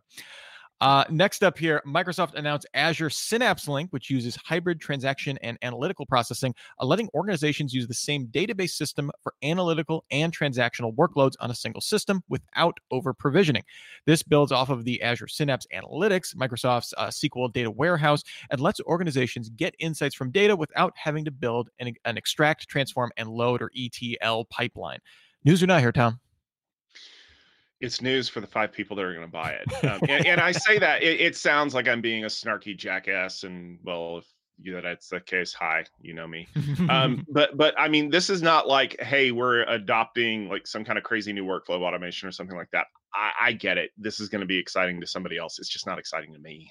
Uh, 0.80 1.04
next 1.08 1.44
up 1.44 1.56
here, 1.56 1.80
Microsoft 1.86 2.34
announced 2.34 2.66
Azure 2.74 3.08
Synapse 3.08 3.68
Link, 3.68 3.90
which 3.90 4.10
uses 4.10 4.36
hybrid 4.44 4.80
transaction 4.80 5.38
and 5.38 5.56
analytical 5.62 6.04
processing, 6.04 6.54
uh, 6.80 6.84
letting 6.84 7.08
organizations 7.14 7.72
use 7.72 7.86
the 7.86 7.94
same 7.94 8.26
database 8.26 8.70
system 8.70 9.10
for 9.22 9.34
analytical 9.42 10.04
and 10.10 10.36
transactional 10.36 10.94
workloads 10.94 11.34
on 11.40 11.50
a 11.50 11.54
single 11.54 11.80
system 11.80 12.22
without 12.28 12.76
over 12.90 13.14
provisioning. 13.14 13.62
This 14.04 14.22
builds 14.22 14.52
off 14.52 14.68
of 14.68 14.84
the 14.84 15.00
Azure 15.00 15.28
Synapse 15.28 15.66
Analytics, 15.72 16.34
Microsoft's 16.34 16.92
uh, 16.98 17.06
SQL 17.06 17.52
data 17.52 17.70
warehouse, 17.70 18.22
and 18.50 18.60
lets 18.60 18.80
organizations 18.80 19.50
get 19.50 19.74
insights 19.78 20.14
from 20.14 20.32
data 20.32 20.56
without 20.56 20.92
having 20.96 21.24
to 21.24 21.30
build 21.30 21.70
an, 21.78 21.94
an 22.04 22.18
extract, 22.18 22.68
transform, 22.68 23.10
and 23.16 23.28
load 23.28 23.62
or 23.62 23.70
ETL 23.76 24.44
pipeline. 24.46 24.98
News 25.44 25.62
or 25.62 25.66
not 25.66 25.80
here, 25.80 25.92
Tom? 25.92 26.20
It's 27.80 28.00
news 28.00 28.28
for 28.28 28.40
the 28.40 28.46
five 28.46 28.72
people 28.72 28.96
that 28.96 29.04
are 29.04 29.14
going 29.14 29.26
to 29.26 29.30
buy 29.30 29.50
it. 29.52 29.84
Um, 29.84 30.00
and, 30.08 30.26
and, 30.26 30.40
I 30.40 30.52
say 30.52 30.78
that 30.78 31.02
it, 31.02 31.20
it, 31.20 31.36
sounds 31.36 31.74
like 31.74 31.88
I'm 31.88 32.00
being 32.00 32.24
a 32.24 32.28
snarky 32.28 32.76
jackass, 32.76 33.42
and 33.42 33.78
well, 33.82 34.18
if 34.18 34.26
you, 34.62 34.72
know, 34.72 34.80
that's 34.80 35.08
the 35.08 35.20
case, 35.20 35.52
hi, 35.52 35.84
you 36.00 36.14
know 36.14 36.26
me. 36.26 36.48
Um, 36.88 37.26
but 37.30 37.56
but 37.56 37.74
I 37.78 37.88
mean, 37.88 38.10
this 38.10 38.30
is 38.30 38.42
not 38.42 38.68
like, 38.68 39.00
hey, 39.00 39.30
we're 39.32 39.62
adopting 39.64 40.48
like 40.48 40.66
some 40.66 40.84
kind 40.84 40.98
of 40.98 41.04
crazy 41.04 41.32
new 41.32 41.44
workflow 41.44 41.82
automation 41.82 42.28
or 42.28 42.32
something 42.32 42.56
like 42.56 42.70
that. 42.72 42.86
I, 43.14 43.32
I 43.40 43.52
get 43.52 43.78
it. 43.78 43.90
This 43.98 44.20
is 44.20 44.28
going 44.28 44.40
to 44.40 44.46
be 44.46 44.58
exciting 44.58 45.00
to 45.00 45.06
somebody 45.06 45.36
else. 45.36 45.58
It's 45.58 45.68
just 45.68 45.86
not 45.86 45.98
exciting 45.98 46.32
to 46.32 46.38
me. 46.38 46.70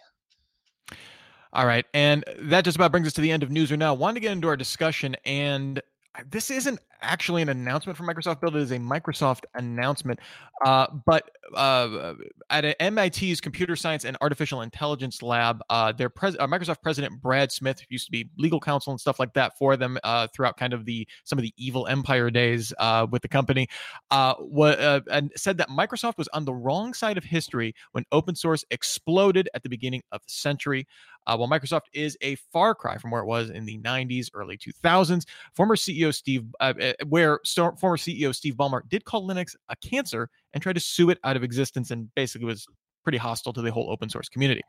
All 1.52 1.68
right, 1.68 1.86
and 1.94 2.24
that 2.40 2.66
just 2.66 2.76
about 2.76 2.92
brings 2.92 3.06
us 3.08 3.14
to 3.14 3.22
the 3.22 3.32
end 3.32 3.44
of 3.44 3.52
news 3.52 3.72
or 3.72 3.78
now. 3.78 3.94
I 3.94 3.98
wanted 3.98 4.16
to 4.16 4.20
get 4.22 4.32
into 4.32 4.48
our 4.48 4.58
discussion 4.58 5.16
and 5.26 5.82
this 6.30 6.52
isn't 6.52 6.80
actually 7.04 7.42
an 7.42 7.50
announcement 7.50 7.98
from 7.98 8.08
Microsoft 8.08 8.42
Build. 8.42 8.56
It 8.56 8.62
is 8.62 8.72
a 8.72 8.78
Microsoft 8.78 9.44
announcement. 9.56 10.20
Uh, 10.66 10.88
but 11.06 11.30
uh, 11.56 12.14
at 12.50 12.76
MIT's 12.94 13.42
Computer 13.42 13.76
Science 13.76 14.06
and 14.06 14.18
Artificial 14.22 14.62
Intelligence 14.62 15.22
Lab, 15.22 15.62
uh, 15.70 15.92
their 15.92 16.10
pres- 16.10 16.38
uh, 16.40 16.48
Microsoft 16.48 16.82
President 16.82 17.22
Brad 17.22 17.52
Smith 17.52 17.82
used 17.90 18.06
to 18.06 18.12
be 18.12 18.30
legal 18.38 18.60
counsel 18.60 18.92
and 18.92 19.00
stuff 19.00 19.20
like 19.20 19.34
that 19.34 19.58
for 19.58 19.78
them 19.78 19.98
uh, 20.04 20.28
throughout 20.34 20.58
kind 20.58 20.74
of 20.74 20.86
the 20.86 21.08
some 21.26 21.38
of 21.38 21.44
the 21.44 21.54
evil 21.58 21.86
empire 21.88 22.30
days 22.30 22.74
uh, 22.80 23.06
with 23.10 23.22
the 23.22 23.28
company. 23.28 23.68
And 24.10 25.32
said 25.36 25.58
that 25.58 25.70
Microsoft 25.70 26.18
was 26.18 26.28
on 26.30 26.46
the 26.46 26.54
wrong 26.54 26.94
side 26.94 27.18
of 27.18 27.24
history 27.24 27.76
when 27.92 28.06
open 28.12 28.36
source 28.36 28.64
exploded 28.72 29.50
at 29.54 29.64
the 29.64 29.70
beginning 29.70 30.02
of 30.12 30.22
the 30.26 30.32
century. 30.32 30.88
Uh, 31.26 31.38
while 31.38 31.50
Microsoft 31.50 31.84
is 31.94 32.18
a 32.22 32.36
far 32.52 32.76
cry 32.76 32.98
from 32.98 33.12
where 33.12 33.22
it 33.22 33.26
was 33.26 33.50
in 33.50 33.66
the 33.66 33.78
90s, 33.80 34.30
early 34.34 34.58
2000s, 34.58 35.26
former 35.56 35.76
CEO 35.76 36.14
Steve, 36.14 36.46
uh, 36.60 36.74
where 37.08 37.40
st- 37.44 37.80
former 37.80 37.98
CEO 37.98 38.34
Steve 38.34 38.56
Ballmer 38.56 38.82
did 38.90 39.06
call 39.06 39.28
Linux 39.28 39.56
a 39.70 39.76
cancer 39.78 40.30
and 40.54 40.62
tried 40.62 40.74
to 40.74 40.82
sue 40.82 41.10
it 41.10 41.20
out 41.24 41.36
of 41.36 41.44
existence 41.44 41.92
and 41.92 42.14
basically 42.16 42.46
was 42.46 42.66
pretty 43.04 43.18
hostile 43.18 43.54
to 43.54 43.62
the 43.62 43.72
whole 43.72 43.90
open 43.92 44.10
source 44.10 44.30
community. 44.30 44.62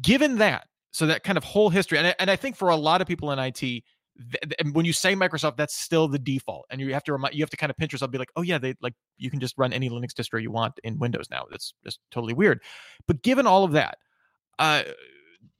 Given 0.00 0.38
that, 0.38 0.66
so 0.92 1.06
that 1.06 1.24
kind 1.24 1.38
of 1.38 1.44
whole 1.44 1.70
history, 1.70 1.98
and 1.98 2.08
I, 2.08 2.14
and 2.18 2.30
I 2.30 2.36
think 2.36 2.56
for 2.56 2.68
a 2.68 2.76
lot 2.76 3.00
of 3.00 3.06
people 3.06 3.32
in 3.32 3.38
IT, 3.38 3.54
th- 3.60 3.84
and 4.58 4.74
when 4.74 4.84
you 4.84 4.92
say 4.92 5.14
Microsoft, 5.14 5.56
that's 5.56 5.74
still 5.74 6.08
the 6.08 6.18
default, 6.18 6.66
and 6.70 6.80
you 6.80 6.92
have 6.92 7.04
to 7.04 7.12
remind 7.12 7.34
you 7.34 7.42
have 7.42 7.50
to 7.50 7.56
kind 7.56 7.70
of 7.70 7.76
pinch 7.76 7.92
yourself, 7.92 8.10
be 8.10 8.18
like, 8.18 8.32
oh 8.36 8.42
yeah, 8.42 8.58
they 8.58 8.74
like 8.82 8.94
you 9.16 9.30
can 9.30 9.40
just 9.40 9.54
run 9.56 9.72
any 9.72 9.88
Linux 9.88 10.12
distro 10.12 10.40
you 10.40 10.50
want 10.50 10.74
in 10.84 10.98
Windows 10.98 11.28
now. 11.30 11.44
That's 11.50 11.74
just 11.84 12.00
totally 12.10 12.34
weird. 12.34 12.60
But 13.06 13.22
given 13.22 13.46
all 13.46 13.64
of 13.64 13.72
that, 13.72 13.98
uh, 14.58 14.82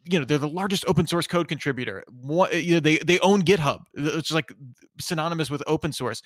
you 0.05 0.19
know 0.19 0.25
they're 0.25 0.39
the 0.39 0.49
largest 0.49 0.85
open 0.87 1.07
source 1.07 1.27
code 1.27 1.49
contributor. 1.49 2.05
What, 2.11 2.63
you 2.63 2.75
know 2.75 2.81
they 2.81 2.99
they 2.99 3.19
own 3.21 3.43
GitHub. 3.43 3.81
It's 3.95 4.33
like 4.33 4.53
synonymous 5.01 5.51
with 5.51 5.63
open 5.67 5.93
source. 5.93 6.23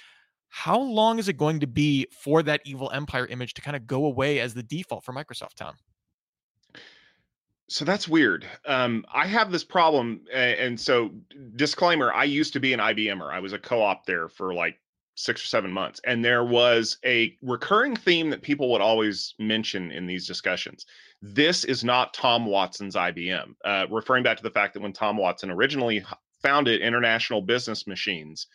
How 0.48 0.78
long 0.78 1.18
is 1.18 1.28
it 1.28 1.36
going 1.36 1.60
to 1.60 1.66
be 1.66 2.06
for 2.12 2.42
that 2.42 2.60
evil 2.64 2.90
empire 2.92 3.26
image 3.26 3.54
to 3.54 3.62
kind 3.62 3.76
of 3.76 3.86
go 3.86 4.04
away 4.06 4.40
as 4.40 4.54
the 4.54 4.62
default 4.62 5.04
for 5.04 5.12
Microsoft, 5.12 5.54
Tom? 5.56 5.74
So 7.68 7.84
that's 7.84 8.06
weird. 8.06 8.46
Um, 8.64 9.04
I 9.12 9.26
have 9.26 9.50
this 9.50 9.64
problem, 9.64 10.20
and 10.32 10.78
so 10.78 11.10
disclaimer: 11.56 12.12
I 12.12 12.24
used 12.24 12.52
to 12.52 12.60
be 12.60 12.72
an 12.72 12.80
IBMer. 12.80 13.32
I 13.32 13.40
was 13.40 13.52
a 13.52 13.58
co-op 13.58 14.06
there 14.06 14.28
for 14.28 14.54
like 14.54 14.78
six 15.16 15.42
or 15.42 15.46
seven 15.46 15.72
months, 15.72 16.00
and 16.04 16.24
there 16.24 16.44
was 16.44 16.98
a 17.04 17.36
recurring 17.42 17.96
theme 17.96 18.30
that 18.30 18.42
people 18.42 18.70
would 18.70 18.80
always 18.80 19.34
mention 19.38 19.90
in 19.90 20.06
these 20.06 20.26
discussions. 20.26 20.86
This 21.22 21.64
is 21.64 21.82
not 21.82 22.14
Tom 22.14 22.46
Watson's 22.46 22.94
IBM, 22.94 23.54
uh, 23.64 23.86
referring 23.90 24.22
back 24.22 24.36
to 24.36 24.42
the 24.42 24.50
fact 24.50 24.74
that 24.74 24.82
when 24.82 24.92
Tom 24.92 25.16
Watson 25.16 25.50
originally 25.50 26.04
founded 26.42 26.82
International 26.82 27.40
Business 27.40 27.86
Machines, 27.86 28.46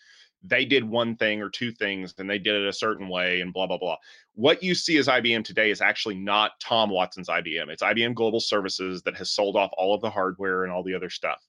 they 0.44 0.65
did 0.65 0.84
one 0.84 1.15
thing 1.15 1.41
or 1.41 1.50
two 1.50 1.72
things 1.72 2.13
and 2.18 2.30
they 2.30 2.39
did 2.39 2.56
it 2.56 2.68
a 2.68 2.74
certain 2.74 3.10
way 3.10 3.41
and 3.41 3.53
blah 3.53 3.68
blah 3.68 3.77
blah. 3.77 3.98
What 4.34 4.63
you 4.63 4.74
see 4.74 4.98
as 4.98 5.08
ibm 5.08 5.44
today 5.44 5.70
is 5.70 5.82
actually 5.82 6.15
not 6.15 6.60
tom 6.60 6.89
watson's 6.89 7.27
ibm 7.27 7.70
it's 7.70 7.84
ibm 7.84 8.15
global 8.15 8.39
services 8.39 9.03
that 9.03 9.15
has 9.15 9.30
sold 9.30 9.56
off 9.56 9.72
all 9.77 9.94
of 9.94 10.01
the 10.01 10.10
hardware 10.10 10.63
and 10.63 10.72
all 10.72 10.84
the 10.84 10.96
other 10.96 11.10
stuff 11.10 11.46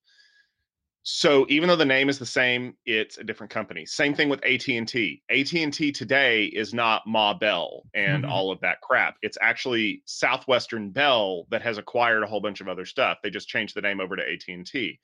so 1.05 1.45
even 1.49 1.69
though 1.69 1.77
the 1.77 1.85
name 1.85 2.09
is 2.09 2.19
the 2.19 2.27
same 2.27 2.75
it's 2.87 3.19
a 3.19 3.25
different 3.25 3.51
company 3.51 3.85
same 3.85 4.15
thing 4.15 4.29
with 4.29 4.45
at&t 4.45 5.23
at&t 5.31 5.93
today 5.93 6.45
is 6.45 6.73
not 6.73 7.03
ma 7.07 7.35
bell 7.35 7.83
and 7.95 8.23
mm-hmm. 8.23 8.33
all 8.33 8.53
of 8.53 8.61
that 8.61 8.81
crap 8.81 9.17
it's 9.23 9.39
actually 9.41 10.03
southwestern 10.05 10.91
bell 10.91 11.45
that 11.51 11.63
has 11.63 11.77
acquired 11.77 12.23
a 12.23 12.27
whole 12.27 12.41
bunch 12.41 12.61
of 12.61 12.69
other 12.69 12.85
stuff 12.85 13.19
they 13.23 13.31
just 13.31 13.49
changed 13.49 13.75
the 13.75 13.81
name 13.81 14.01
over 14.01 14.15
to 14.15 14.23
at&t 14.23 14.99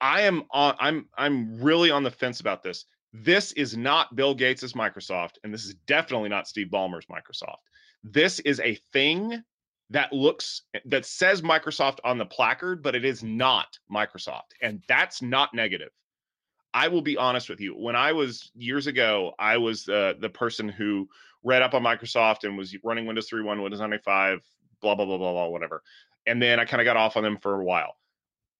I 0.00 0.22
am 0.22 0.44
on 0.50 0.74
I'm 0.78 1.08
I'm 1.16 1.60
really 1.60 1.90
on 1.90 2.02
the 2.02 2.10
fence 2.10 2.40
about 2.40 2.62
this. 2.62 2.86
This 3.12 3.52
is 3.52 3.76
not 3.76 4.14
Bill 4.16 4.34
Gates' 4.34 4.72
Microsoft, 4.72 5.32
and 5.44 5.52
this 5.52 5.64
is 5.64 5.74
definitely 5.86 6.28
not 6.28 6.48
Steve 6.48 6.68
Ballmer's 6.68 7.06
Microsoft. 7.06 7.58
This 8.02 8.38
is 8.40 8.60
a 8.60 8.76
thing 8.92 9.42
that 9.90 10.12
looks 10.12 10.62
that 10.86 11.04
says 11.04 11.42
Microsoft 11.42 11.98
on 12.04 12.16
the 12.16 12.26
placard, 12.26 12.82
but 12.82 12.94
it 12.94 13.04
is 13.04 13.22
not 13.22 13.78
Microsoft. 13.92 14.52
And 14.62 14.82
that's 14.88 15.20
not 15.20 15.52
negative. 15.52 15.90
I 16.72 16.86
will 16.86 17.02
be 17.02 17.16
honest 17.16 17.48
with 17.48 17.60
you. 17.60 17.74
When 17.74 17.96
I 17.96 18.12
was 18.12 18.52
years 18.54 18.86
ago, 18.86 19.34
I 19.38 19.56
was 19.56 19.88
uh, 19.88 20.14
the 20.20 20.28
person 20.28 20.68
who 20.68 21.08
read 21.42 21.62
up 21.62 21.74
on 21.74 21.82
Microsoft 21.82 22.44
and 22.44 22.56
was 22.56 22.76
running 22.84 23.06
Windows 23.06 23.28
3.1, 23.28 23.60
Windows 23.60 23.80
95, 23.80 24.40
blah, 24.80 24.94
blah, 24.94 25.04
blah, 25.04 25.18
blah, 25.18 25.32
blah, 25.32 25.48
whatever. 25.48 25.82
And 26.26 26.40
then 26.40 26.60
I 26.60 26.64
kind 26.64 26.80
of 26.80 26.84
got 26.84 26.96
off 26.96 27.16
on 27.16 27.24
them 27.24 27.38
for 27.38 27.60
a 27.60 27.64
while. 27.64 27.96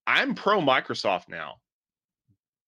I'm 0.07 0.35
pro 0.35 0.61
Microsoft 0.61 1.29
now. 1.29 1.57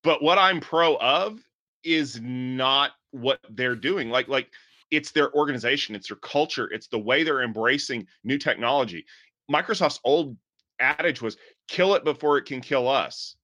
But 0.05 0.23
what 0.23 0.39
I'm 0.39 0.61
pro 0.61 0.97
of 0.97 1.41
is 1.83 2.21
not 2.23 2.93
what 3.11 3.41
they're 3.51 3.77
doing. 3.77 4.11
Like 4.11 4.29
like 4.29 4.49
it's 4.93 5.11
their 5.11 5.35
organization, 5.35 5.97
it's 5.97 6.09
their 6.09 6.19
culture, 6.19 6.71
it's 6.71 6.87
the 6.87 6.99
way 6.99 7.25
they're 7.25 7.43
embracing 7.43 8.07
new 8.23 8.39
technology. 8.39 9.05
Microsoft's 9.51 9.99
old 10.05 10.37
adage 10.79 11.21
was 11.21 11.37
kill 11.67 11.95
it 11.95 12.05
before 12.05 12.39
it 12.39 12.45
can 12.45 12.61
kill 12.61 12.89
us. 12.89 13.35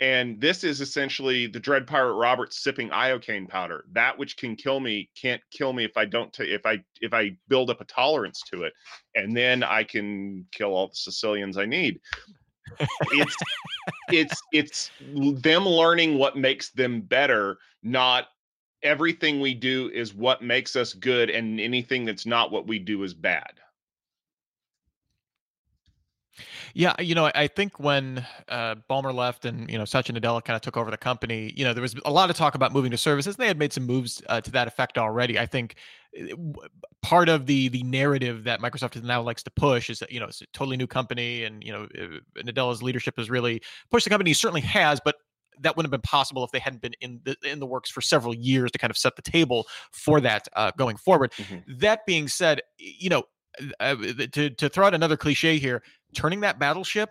And 0.00 0.40
this 0.40 0.64
is 0.64 0.80
essentially 0.80 1.46
the 1.46 1.60
Dread 1.60 1.86
Pirate 1.86 2.14
Roberts 2.14 2.62
sipping 2.62 2.88
iocane 2.88 3.46
powder. 3.48 3.84
That 3.92 4.16
which 4.16 4.36
can 4.38 4.56
kill 4.56 4.80
me 4.80 5.10
can't 5.20 5.42
kill 5.50 5.74
me 5.74 5.84
if 5.84 5.96
I 5.96 6.06
don't 6.06 6.32
t- 6.32 6.44
if 6.44 6.64
I 6.64 6.82
if 7.02 7.12
I 7.12 7.36
build 7.48 7.68
up 7.68 7.82
a 7.82 7.84
tolerance 7.84 8.40
to 8.52 8.62
it, 8.62 8.72
and 9.14 9.36
then 9.36 9.62
I 9.62 9.84
can 9.84 10.46
kill 10.52 10.70
all 10.70 10.88
the 10.88 10.94
Sicilians 10.94 11.58
I 11.58 11.66
need 11.66 12.00
it's 13.12 13.36
it's 14.10 14.42
it's 14.52 14.90
them 15.02 15.66
learning 15.66 16.18
what 16.18 16.36
makes 16.36 16.70
them 16.70 17.00
better 17.00 17.58
not 17.82 18.28
everything 18.82 19.40
we 19.40 19.54
do 19.54 19.90
is 19.92 20.14
what 20.14 20.42
makes 20.42 20.76
us 20.76 20.92
good 20.94 21.30
and 21.30 21.60
anything 21.60 22.04
that's 22.04 22.26
not 22.26 22.50
what 22.50 22.66
we 22.66 22.78
do 22.78 23.02
is 23.02 23.14
bad 23.14 23.52
yeah, 26.72 26.94
you 27.00 27.14
know, 27.16 27.30
I 27.34 27.48
think 27.48 27.80
when 27.80 28.24
uh, 28.48 28.76
Ballmer 28.88 29.12
left 29.12 29.44
and 29.44 29.68
you 29.68 29.76
know 29.76 29.84
Satya 29.84 30.14
Nadella 30.14 30.42
kind 30.42 30.54
of 30.54 30.62
took 30.62 30.76
over 30.76 30.90
the 30.90 30.96
company, 30.96 31.52
you 31.56 31.64
know, 31.64 31.74
there 31.74 31.82
was 31.82 31.94
a 32.04 32.10
lot 32.10 32.30
of 32.30 32.36
talk 32.36 32.54
about 32.54 32.72
moving 32.72 32.92
to 32.92 32.96
services. 32.96 33.34
And 33.34 33.42
they 33.42 33.48
had 33.48 33.58
made 33.58 33.72
some 33.72 33.84
moves 33.84 34.22
uh, 34.28 34.40
to 34.40 34.50
that 34.52 34.68
effect 34.68 34.96
already. 34.96 35.38
I 35.38 35.46
think 35.46 35.74
Eh, 36.16 36.34
part 37.02 37.28
of 37.28 37.46
the 37.46 37.68
the 37.68 37.82
narrative 37.82 38.44
that 38.44 38.60
Microsoft 38.60 39.00
now 39.02 39.22
likes 39.22 39.42
to 39.42 39.50
push 39.50 39.88
is 39.88 40.00
that 40.00 40.10
you 40.10 40.20
know 40.20 40.26
it's 40.26 40.42
a 40.42 40.46
totally 40.52 40.76
new 40.76 40.86
company 40.86 41.44
and 41.44 41.62
you 41.62 41.72
know 41.72 41.86
eh, 41.96 42.18
Nadella's 42.42 42.82
leadership 42.82 43.16
has 43.16 43.30
really 43.30 43.62
pushed 43.90 44.04
the 44.04 44.10
company. 44.10 44.32
Certainly 44.32 44.62
has, 44.62 45.00
but 45.04 45.16
that 45.60 45.76
wouldn't 45.76 45.92
have 45.92 46.00
been 46.00 46.08
possible 46.08 46.44
if 46.44 46.50
they 46.50 46.58
hadn't 46.58 46.82
been 46.82 46.94
in 47.00 47.20
the 47.24 47.36
in 47.44 47.60
the 47.60 47.66
works 47.66 47.90
for 47.90 48.00
several 48.00 48.34
years 48.34 48.70
to 48.72 48.78
kind 48.78 48.90
of 48.90 48.96
set 48.96 49.16
the 49.16 49.22
table 49.22 49.66
for 49.92 50.20
that 50.20 50.48
uh, 50.54 50.72
going 50.76 50.96
forward. 50.96 51.32
Mm-hmm. 51.32 51.78
That 51.78 52.06
being 52.06 52.28
said, 52.28 52.62
you 52.78 53.10
know, 53.10 53.24
uh, 53.80 53.96
to 54.32 54.50
to 54.50 54.68
throw 54.68 54.86
out 54.86 54.94
another 54.94 55.16
cliche 55.16 55.58
here, 55.58 55.82
turning 56.14 56.40
that 56.40 56.58
battleship 56.58 57.10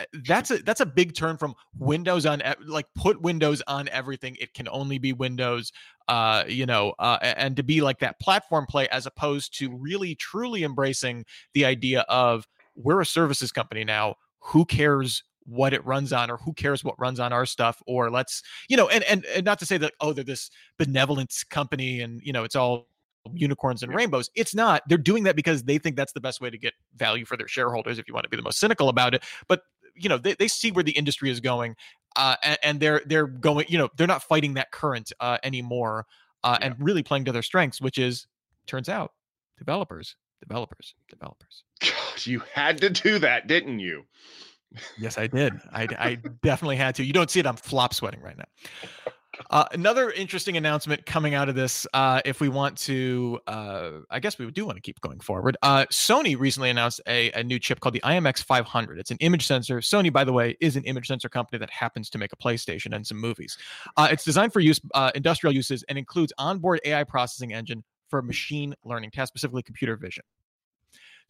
uh, 0.00 0.04
that's 0.24 0.50
a 0.50 0.58
that's 0.58 0.80
a 0.80 0.86
big 0.86 1.14
turn 1.14 1.36
from 1.36 1.54
windows 1.78 2.24
on 2.26 2.42
like 2.66 2.86
put 2.94 3.20
windows 3.20 3.62
on 3.66 3.88
everything 3.88 4.36
it 4.40 4.54
can 4.54 4.68
only 4.68 4.98
be 4.98 5.12
windows 5.12 5.72
uh 6.08 6.44
you 6.48 6.64
know 6.64 6.94
uh 6.98 7.18
and 7.22 7.56
to 7.56 7.62
be 7.62 7.80
like 7.80 7.98
that 7.98 8.18
platform 8.20 8.66
play 8.66 8.88
as 8.88 9.06
opposed 9.06 9.56
to 9.58 9.74
really 9.76 10.14
truly 10.14 10.64
embracing 10.64 11.24
the 11.54 11.64
idea 11.64 12.02
of 12.08 12.46
we're 12.74 13.00
a 13.00 13.06
services 13.06 13.52
company 13.52 13.84
now 13.84 14.14
who 14.40 14.64
cares 14.64 15.22
what 15.44 15.72
it 15.72 15.84
runs 15.84 16.12
on 16.12 16.30
or 16.30 16.36
who 16.36 16.52
cares 16.52 16.84
what 16.84 16.98
runs 16.98 17.18
on 17.18 17.32
our 17.32 17.44
stuff 17.44 17.82
or 17.86 18.10
let's 18.10 18.42
you 18.68 18.76
know 18.76 18.88
and 18.88 19.02
and, 19.04 19.24
and 19.26 19.44
not 19.44 19.58
to 19.58 19.66
say 19.66 19.76
that 19.76 19.92
oh 20.00 20.12
they're 20.12 20.24
this 20.24 20.50
benevolence 20.78 21.44
company 21.44 22.00
and 22.00 22.20
you 22.22 22.32
know 22.32 22.44
it's 22.44 22.56
all 22.56 22.86
unicorns 23.34 23.84
and 23.84 23.94
rainbows. 23.94 24.28
It's 24.34 24.52
not. 24.52 24.82
They're 24.88 24.98
doing 24.98 25.22
that 25.24 25.36
because 25.36 25.62
they 25.62 25.78
think 25.78 25.94
that's 25.94 26.12
the 26.12 26.20
best 26.20 26.40
way 26.40 26.50
to 26.50 26.58
get 26.58 26.74
value 26.96 27.24
for 27.24 27.36
their 27.36 27.46
shareholders, 27.46 28.00
if 28.00 28.08
you 28.08 28.14
want 28.14 28.24
to 28.24 28.28
be 28.28 28.36
the 28.36 28.42
most 28.42 28.58
cynical 28.58 28.88
about 28.88 29.14
it. 29.14 29.22
But 29.46 29.62
you 29.94 30.08
know 30.08 30.18
they, 30.18 30.34
they 30.34 30.48
see 30.48 30.70
where 30.70 30.84
the 30.84 30.92
industry 30.92 31.30
is 31.30 31.40
going 31.40 31.76
uh, 32.16 32.36
and, 32.42 32.58
and, 32.62 32.80
they're 32.80 33.02
they're 33.06 33.26
going 33.26 33.66
you 33.68 33.78
know 33.78 33.88
they're 33.96 34.06
not 34.06 34.22
fighting 34.22 34.54
that 34.54 34.70
current 34.70 35.12
uh, 35.20 35.38
anymore 35.42 36.06
uh, 36.44 36.56
yeah. 36.60 36.66
and 36.66 36.76
really 36.78 37.02
playing 37.02 37.24
to 37.24 37.32
their 37.32 37.42
strengths 37.42 37.80
which 37.80 37.98
is 37.98 38.26
turns 38.66 38.88
out 38.88 39.12
developers 39.58 40.16
developers 40.40 40.94
developers 41.08 41.64
Gosh, 41.80 42.26
you 42.26 42.42
had 42.52 42.78
to 42.78 42.90
do 42.90 43.18
that 43.18 43.46
didn't 43.46 43.80
you 43.80 44.04
yes 44.98 45.18
i 45.18 45.26
did 45.26 45.54
I, 45.72 45.86
I 45.98 46.18
definitely 46.42 46.76
had 46.76 46.94
to 46.96 47.04
you 47.04 47.12
don't 47.12 47.30
see 47.30 47.40
it 47.40 47.46
i'm 47.46 47.56
flop 47.56 47.94
sweating 47.94 48.20
right 48.20 48.36
now 48.36 48.44
uh, 49.50 49.64
another 49.72 50.10
interesting 50.10 50.56
announcement 50.56 51.04
coming 51.06 51.34
out 51.34 51.48
of 51.48 51.54
this, 51.54 51.86
uh, 51.94 52.20
if 52.24 52.40
we 52.40 52.48
want 52.48 52.76
to, 52.76 53.40
uh, 53.46 53.90
I 54.10 54.20
guess 54.20 54.38
we 54.38 54.50
do 54.50 54.66
want 54.66 54.76
to 54.76 54.82
keep 54.82 55.00
going 55.00 55.20
forward. 55.20 55.56
Uh, 55.62 55.86
Sony 55.90 56.38
recently 56.38 56.70
announced 56.70 57.00
a, 57.06 57.30
a, 57.32 57.42
new 57.42 57.58
chip 57.58 57.80
called 57.80 57.94
the 57.94 58.00
IMX 58.00 58.42
500. 58.42 58.98
It's 58.98 59.10
an 59.10 59.16
image 59.20 59.46
sensor. 59.46 59.78
Sony, 59.80 60.12
by 60.12 60.24
the 60.24 60.32
way, 60.32 60.56
is 60.60 60.76
an 60.76 60.84
image 60.84 61.06
sensor 61.06 61.28
company 61.28 61.58
that 61.58 61.70
happens 61.70 62.10
to 62.10 62.18
make 62.18 62.32
a 62.32 62.36
PlayStation 62.36 62.94
and 62.94 63.06
some 63.06 63.18
movies. 63.18 63.56
Uh, 63.96 64.08
it's 64.10 64.24
designed 64.24 64.52
for 64.52 64.60
use, 64.60 64.80
uh, 64.94 65.10
industrial 65.14 65.54
uses, 65.54 65.82
and 65.84 65.96
includes 65.96 66.32
onboard 66.38 66.80
AI 66.84 67.04
processing 67.04 67.52
engine 67.52 67.82
for 68.08 68.22
machine 68.22 68.74
learning 68.84 69.10
tasks, 69.10 69.30
specifically 69.30 69.62
computer 69.62 69.96
vision. 69.96 70.24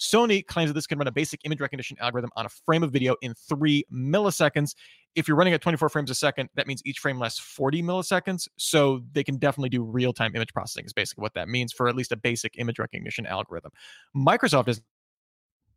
Sony 0.03 0.45
claims 0.45 0.69
that 0.69 0.75
this 0.75 0.87
can 0.87 0.99
run 0.99 1.07
a 1.07 1.13
basic 1.13 1.41
image 1.45 1.61
recognition 1.61 1.97
algorithm 2.01 2.31
on 2.37 2.45
a 2.45 2.49
frame 2.49 2.83
of 2.83 2.91
video 2.91 3.15
in 3.23 3.35
three 3.49 3.85
milliseconds. 3.93 4.75
If 5.15 5.29
you're 5.29 5.37
running 5.37 5.55
at 5.55 5.61
24 5.61 5.91
frames 5.91 6.11
a 6.11 6.15
second, 6.15 6.49
that 6.57 6.67
means 6.67 6.83
each 6.85 6.99
frame 6.99 7.19
lasts 7.19 7.39
40 7.39 7.83
milliseconds. 7.83 8.49
So 8.57 9.03
they 9.13 9.23
can 9.23 9.37
definitely 9.37 9.69
do 9.69 9.83
real 9.83 10.13
time 10.13 10.35
image 10.35 10.53
processing, 10.53 10.87
is 10.87 10.93
basically 10.93 11.23
what 11.23 11.35
that 11.35 11.49
means 11.49 11.73
for 11.73 11.89
at 11.89 11.95
least 11.95 12.11
a 12.11 12.17
basic 12.17 12.59
image 12.59 12.81
recognition 12.81 13.27
algorithm. 13.27 13.71
Microsoft 14.17 14.69
is 14.69 14.83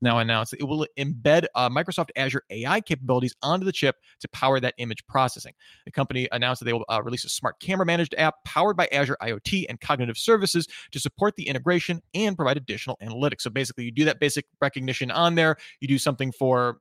now 0.05 0.19
announced 0.19 0.51
that 0.51 0.61
it 0.61 0.63
will 0.63 0.87
embed 0.97 1.45
uh, 1.55 1.69
Microsoft 1.69 2.09
Azure 2.15 2.43
AI 2.49 2.79
capabilities 2.79 3.35
onto 3.41 3.65
the 3.65 3.73
chip 3.73 3.97
to 4.21 4.29
power 4.29 4.59
that 4.61 4.73
image 4.77 5.05
processing. 5.07 5.53
The 5.85 5.91
company 5.91 6.29
announced 6.31 6.61
that 6.61 6.65
they 6.65 6.73
will 6.73 6.85
uh, 6.87 7.01
release 7.03 7.25
a 7.25 7.29
smart 7.29 7.59
camera 7.59 7.85
managed 7.85 8.15
app 8.17 8.35
powered 8.45 8.77
by 8.77 8.87
Azure 8.91 9.17
IoT 9.21 9.65
and 9.67 9.81
cognitive 9.81 10.17
services 10.17 10.67
to 10.91 10.99
support 10.99 11.35
the 11.35 11.47
integration 11.47 12.01
and 12.13 12.37
provide 12.37 12.55
additional 12.55 12.97
analytics. 13.03 13.41
So 13.41 13.49
basically, 13.49 13.83
you 13.83 13.91
do 13.91 14.05
that 14.05 14.19
basic 14.19 14.45
recognition 14.61 15.11
on 15.11 15.35
there, 15.35 15.57
you 15.81 15.87
do 15.87 15.97
something 15.97 16.31
for, 16.31 16.77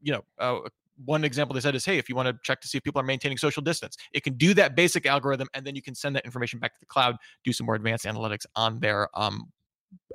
you 0.00 0.12
know, 0.12 0.22
uh, 0.38 0.68
one 1.04 1.24
example 1.24 1.54
they 1.54 1.60
said 1.60 1.74
is 1.74 1.84
hey 1.84 1.98
if 1.98 2.08
you 2.08 2.14
want 2.14 2.28
to 2.28 2.38
check 2.42 2.60
to 2.60 2.68
see 2.68 2.78
if 2.78 2.84
people 2.84 3.00
are 3.00 3.04
maintaining 3.04 3.38
social 3.38 3.62
distance 3.62 3.96
it 4.12 4.22
can 4.22 4.34
do 4.34 4.52
that 4.54 4.76
basic 4.76 5.06
algorithm 5.06 5.48
and 5.54 5.66
then 5.66 5.74
you 5.74 5.82
can 5.82 5.94
send 5.94 6.14
that 6.14 6.24
information 6.24 6.58
back 6.58 6.74
to 6.74 6.80
the 6.80 6.86
cloud 6.86 7.16
do 7.44 7.52
some 7.52 7.64
more 7.64 7.74
advanced 7.74 8.04
analytics 8.04 8.44
on 8.54 8.78
their 8.78 9.08
um, 9.18 9.50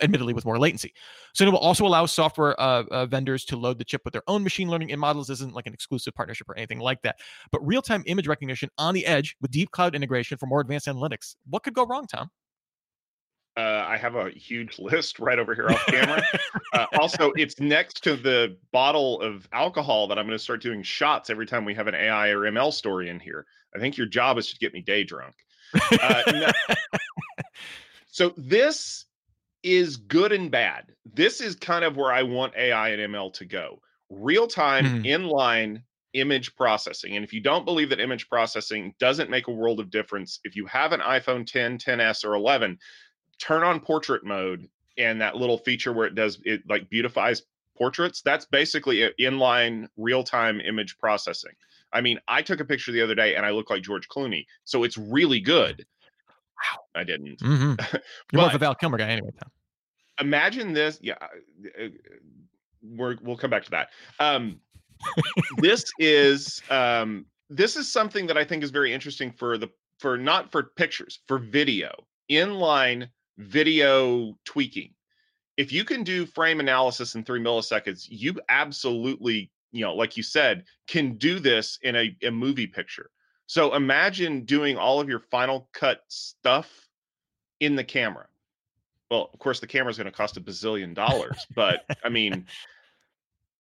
admittedly 0.01 0.33
with 0.33 0.45
more 0.45 0.59
latency. 0.59 0.93
So 1.33 1.45
it 1.45 1.51
will 1.51 1.59
also 1.59 1.85
allow 1.85 2.05
software 2.05 2.59
uh, 2.59 2.83
uh, 2.91 3.05
vendors 3.05 3.45
to 3.45 3.57
load 3.57 3.79
the 3.79 3.85
chip 3.85 4.01
with 4.05 4.13
their 4.13 4.23
own 4.27 4.43
machine 4.43 4.69
learning 4.69 4.89
in 4.89 4.99
models. 4.99 5.27
This 5.27 5.39
isn't 5.39 5.55
like 5.55 5.67
an 5.67 5.73
exclusive 5.73 6.13
partnership 6.13 6.49
or 6.49 6.57
anything 6.57 6.79
like 6.79 7.01
that. 7.03 7.17
But 7.51 7.65
real 7.65 7.81
time 7.81 8.03
image 8.05 8.27
recognition 8.27 8.69
on 8.77 8.93
the 8.93 9.05
edge 9.05 9.35
with 9.41 9.51
deep 9.51 9.71
cloud 9.71 9.95
integration 9.95 10.37
for 10.37 10.47
more 10.47 10.61
advanced 10.61 10.87
analytics. 10.87 11.35
What 11.49 11.63
could 11.63 11.73
go 11.73 11.85
wrong, 11.85 12.05
Tom? 12.07 12.29
Uh, 13.57 13.83
I 13.87 13.97
have 13.97 14.15
a 14.15 14.29
huge 14.29 14.77
list 14.79 15.19
right 15.19 15.39
over 15.39 15.55
here 15.55 15.69
off 15.69 15.83
camera. 15.87 16.23
uh, 16.73 16.85
also, 16.99 17.31
it's 17.31 17.59
next 17.59 18.03
to 18.03 18.15
the 18.15 18.55
bottle 18.71 19.19
of 19.21 19.49
alcohol 19.51 20.07
that 20.07 20.19
I'm 20.19 20.27
going 20.27 20.37
to 20.37 20.43
start 20.43 20.61
doing 20.61 20.83
shots 20.83 21.31
every 21.31 21.47
time 21.47 21.65
we 21.65 21.73
have 21.73 21.87
an 21.87 21.95
AI 21.95 22.29
or 22.29 22.41
ML 22.41 22.71
story 22.71 23.09
in 23.09 23.19
here. 23.19 23.45
I 23.75 23.79
think 23.79 23.97
your 23.97 24.07
job 24.07 24.37
is 24.37 24.51
to 24.51 24.57
get 24.59 24.73
me 24.73 24.81
day 24.81 25.03
drunk. 25.03 25.33
Uh, 26.01 26.21
no. 26.27 26.75
so 28.11 28.33
this 28.37 29.05
is 29.63 29.97
good 29.97 30.31
and 30.31 30.51
bad. 30.51 30.93
This 31.13 31.41
is 31.41 31.55
kind 31.55 31.83
of 31.83 31.97
where 31.97 32.11
I 32.11 32.23
want 32.23 32.55
AI 32.55 32.89
and 32.89 33.13
ML 33.13 33.33
to 33.33 33.45
go. 33.45 33.81
Real 34.09 34.47
time, 34.47 34.85
mm-hmm. 34.85 35.05
inline 35.05 35.81
image 36.13 36.55
processing. 36.55 37.15
And 37.15 37.23
if 37.23 37.33
you 37.33 37.41
don't 37.41 37.65
believe 37.65 37.89
that 37.89 37.99
image 37.99 38.29
processing 38.29 38.93
doesn't 38.99 39.29
make 39.29 39.47
a 39.47 39.51
world 39.51 39.79
of 39.79 39.89
difference, 39.89 40.39
if 40.43 40.55
you 40.55 40.65
have 40.65 40.93
an 40.93 41.01
iPhone 41.01 41.45
10, 41.45 41.77
10s, 41.77 42.25
or 42.25 42.35
11, 42.35 42.77
turn 43.39 43.63
on 43.63 43.79
portrait 43.79 44.23
mode 44.23 44.67
and 44.97 45.21
that 45.21 45.35
little 45.35 45.57
feature 45.57 45.93
where 45.93 46.07
it 46.07 46.15
does 46.15 46.39
it 46.43 46.61
like 46.67 46.89
beautifies 46.89 47.43
portraits. 47.77 48.21
That's 48.21 48.45
basically 48.45 49.09
inline 49.19 49.87
real 49.95 50.23
time 50.23 50.59
image 50.61 50.97
processing. 50.97 51.53
I 51.93 52.01
mean, 52.01 52.19
I 52.27 52.41
took 52.41 52.59
a 52.59 52.65
picture 52.65 52.91
the 52.91 53.01
other 53.01 53.15
day 53.15 53.35
and 53.35 53.45
I 53.45 53.51
look 53.51 53.69
like 53.69 53.83
George 53.83 54.07
Clooney. 54.09 54.45
So 54.65 54.83
it's 54.83 54.97
really 54.97 55.39
good. 55.39 55.85
Wow. 56.57 56.83
I 56.95 57.03
didn't. 57.03 57.39
Mm-hmm. 57.39 57.73
You're 58.31 58.41
more 58.41 58.49
of 58.49 58.55
a 58.55 58.57
Val 58.57 58.75
Kilmer 58.75 58.97
guy 58.97 59.09
anyway, 59.09 59.31
though. 59.39 60.25
Imagine 60.25 60.73
this. 60.73 60.99
Yeah. 61.01 61.15
Uh, 61.21 61.87
we're, 62.81 63.17
we'll 63.21 63.37
come 63.37 63.49
back 63.49 63.63
to 63.65 63.71
that. 63.71 63.89
Um, 64.19 64.59
this 65.57 65.85
is 65.99 66.61
um, 66.69 67.25
this 67.49 67.75
is 67.75 67.91
something 67.91 68.27
that 68.27 68.37
I 68.37 68.43
think 68.43 68.63
is 68.63 68.71
very 68.71 68.93
interesting 68.93 69.31
for 69.31 69.57
the 69.57 69.69
for 69.99 70.17
not 70.17 70.51
for 70.51 70.63
pictures 70.63 71.19
for 71.27 71.37
video 71.37 71.91
inline 72.29 73.07
video 73.37 74.37
tweaking. 74.45 74.93
If 75.57 75.71
you 75.71 75.83
can 75.83 76.03
do 76.03 76.25
frame 76.25 76.59
analysis 76.59 77.15
in 77.15 77.23
three 77.23 77.39
milliseconds, 77.39 78.07
you 78.09 78.39
absolutely 78.49 79.51
you 79.71 79.83
know, 79.83 79.93
like 79.93 80.17
you 80.17 80.23
said, 80.23 80.63
can 80.87 81.17
do 81.17 81.39
this 81.39 81.77
in 81.83 81.95
a, 81.95 82.15
a 82.23 82.31
movie 82.31 82.67
picture. 82.67 83.09
So 83.47 83.73
imagine 83.73 84.43
doing 84.43 84.77
all 84.77 84.99
of 84.99 85.09
your 85.09 85.21
final 85.31 85.69
cut 85.73 86.01
stuff 86.09 86.69
in 87.59 87.75
the 87.75 87.83
camera. 87.83 88.27
Well, 89.09 89.29
of 89.33 89.39
course, 89.39 89.61
the 89.61 89.67
camera 89.67 89.89
is 89.89 89.97
going 89.97 90.05
to 90.05 90.11
cost 90.11 90.35
a 90.35 90.41
bazillion 90.41 90.93
dollars, 90.93 91.47
but 91.55 91.85
I 92.03 92.09
mean, 92.09 92.45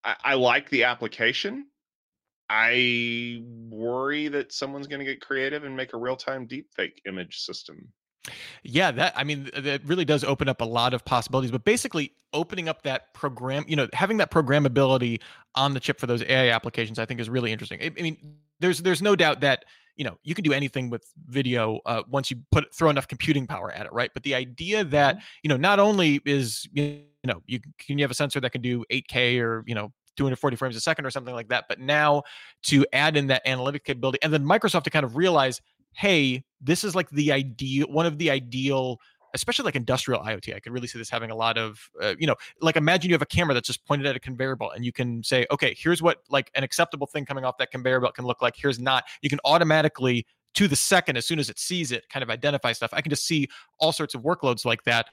I, 0.03 0.15
I 0.23 0.33
like 0.35 0.69
the 0.69 0.83
application. 0.83 1.67
I 2.49 3.41
worry 3.43 4.27
that 4.27 4.53
someone's 4.53 4.87
going 4.87 4.99
to 4.99 5.05
get 5.05 5.21
creative 5.21 5.63
and 5.63 5.75
make 5.75 5.93
a 5.93 5.97
real 5.97 6.17
time 6.17 6.47
deepfake 6.47 6.99
image 7.05 7.39
system. 7.39 7.91
Yeah, 8.63 8.91
that 8.91 9.13
I 9.15 9.23
mean 9.23 9.49
that 9.55 9.81
really 9.85 10.05
does 10.05 10.23
open 10.23 10.49
up 10.49 10.61
a 10.61 10.65
lot 10.65 10.93
of 10.93 11.05
possibilities, 11.05 11.51
but 11.51 11.63
basically 11.63 12.13
opening 12.33 12.67
up 12.67 12.83
that 12.83 13.13
program, 13.13 13.65
you 13.67 13.75
know, 13.75 13.87
having 13.93 14.17
that 14.17 14.31
programmability 14.31 15.21
on 15.55 15.73
the 15.73 15.79
chip 15.79 15.99
for 15.99 16.07
those 16.07 16.23
AI 16.23 16.49
applications 16.49 16.99
I 16.99 17.05
think 17.05 17.19
is 17.19 17.29
really 17.29 17.51
interesting. 17.51 17.81
I, 17.81 17.91
I 17.97 18.01
mean, 18.01 18.17
there's 18.59 18.81
there's 18.81 19.01
no 19.01 19.15
doubt 19.15 19.41
that 19.41 19.65
you 19.97 20.05
know 20.05 20.17
you 20.23 20.33
can 20.35 20.43
do 20.43 20.53
anything 20.53 20.89
with 20.89 21.11
video 21.27 21.79
uh, 21.85 22.03
once 22.09 22.31
you 22.31 22.37
put 22.51 22.73
throw 22.73 22.89
enough 22.89 23.07
computing 23.07 23.47
power 23.47 23.71
at 23.71 23.85
it 23.85 23.93
right 23.93 24.11
but 24.13 24.23
the 24.23 24.35
idea 24.35 24.83
that 24.83 25.15
mm-hmm. 25.15 25.25
you 25.43 25.49
know 25.49 25.57
not 25.57 25.79
only 25.79 26.21
is 26.25 26.67
you 26.71 27.01
know 27.23 27.41
you 27.47 27.59
can 27.79 27.97
you 27.97 28.03
have 28.03 28.11
a 28.11 28.15
sensor 28.15 28.39
that 28.39 28.51
can 28.51 28.61
do 28.61 28.85
8k 28.91 29.41
or 29.41 29.63
you 29.67 29.75
know 29.75 29.91
240 30.15 30.55
frames 30.55 30.75
a 30.75 30.79
second 30.79 31.05
or 31.05 31.11
something 31.11 31.33
like 31.33 31.49
that 31.49 31.65
but 31.67 31.79
now 31.79 32.23
to 32.63 32.85
add 32.93 33.17
in 33.17 33.27
that 33.27 33.41
analytic 33.45 33.83
capability 33.83 34.19
and 34.21 34.31
then 34.33 34.43
microsoft 34.43 34.83
to 34.83 34.89
kind 34.89 35.03
of 35.03 35.15
realize 35.15 35.61
hey, 35.93 36.43
this 36.61 36.83
is 36.83 36.95
like 36.95 37.09
the 37.11 37.31
ideal 37.31 37.87
one 37.89 38.05
of 38.05 38.17
the 38.17 38.29
ideal 38.29 38.99
especially 39.33 39.65
like 39.65 39.75
industrial 39.75 40.21
IoT, 40.21 40.55
I 40.55 40.59
could 40.59 40.71
really 40.71 40.87
see 40.87 40.97
this 40.97 41.09
having 41.09 41.31
a 41.31 41.35
lot 41.35 41.57
of, 41.57 41.89
uh, 42.01 42.15
you 42.17 42.27
know, 42.27 42.35
like 42.61 42.75
imagine 42.75 43.09
you 43.09 43.13
have 43.13 43.21
a 43.21 43.27
camera 43.27 43.53
that's 43.53 43.67
just 43.67 43.85
pointed 43.85 44.07
at 44.07 44.15
a 44.15 44.19
conveyor 44.19 44.55
belt 44.55 44.71
and 44.75 44.85
you 44.85 44.91
can 44.91 45.23
say, 45.23 45.45
okay, 45.51 45.75
here's 45.77 46.01
what 46.01 46.19
like 46.29 46.49
an 46.55 46.63
acceptable 46.63 47.07
thing 47.07 47.25
coming 47.25 47.45
off 47.45 47.57
that 47.57 47.71
conveyor 47.71 47.99
belt 47.99 48.15
can 48.15 48.25
look 48.25 48.41
like. 48.41 48.55
Here's 48.57 48.79
not. 48.79 49.03
You 49.21 49.29
can 49.29 49.39
automatically, 49.45 50.25
to 50.55 50.67
the 50.67 50.75
second, 50.75 51.17
as 51.17 51.25
soon 51.25 51.39
as 51.39 51.49
it 51.49 51.59
sees 51.59 51.91
it, 51.91 52.09
kind 52.09 52.23
of 52.23 52.29
identify 52.29 52.71
stuff. 52.71 52.89
I 52.93 53.01
can 53.01 53.09
just 53.09 53.25
see 53.25 53.47
all 53.79 53.91
sorts 53.91 54.15
of 54.15 54.21
workloads 54.21 54.65
like 54.65 54.83
that 54.85 55.07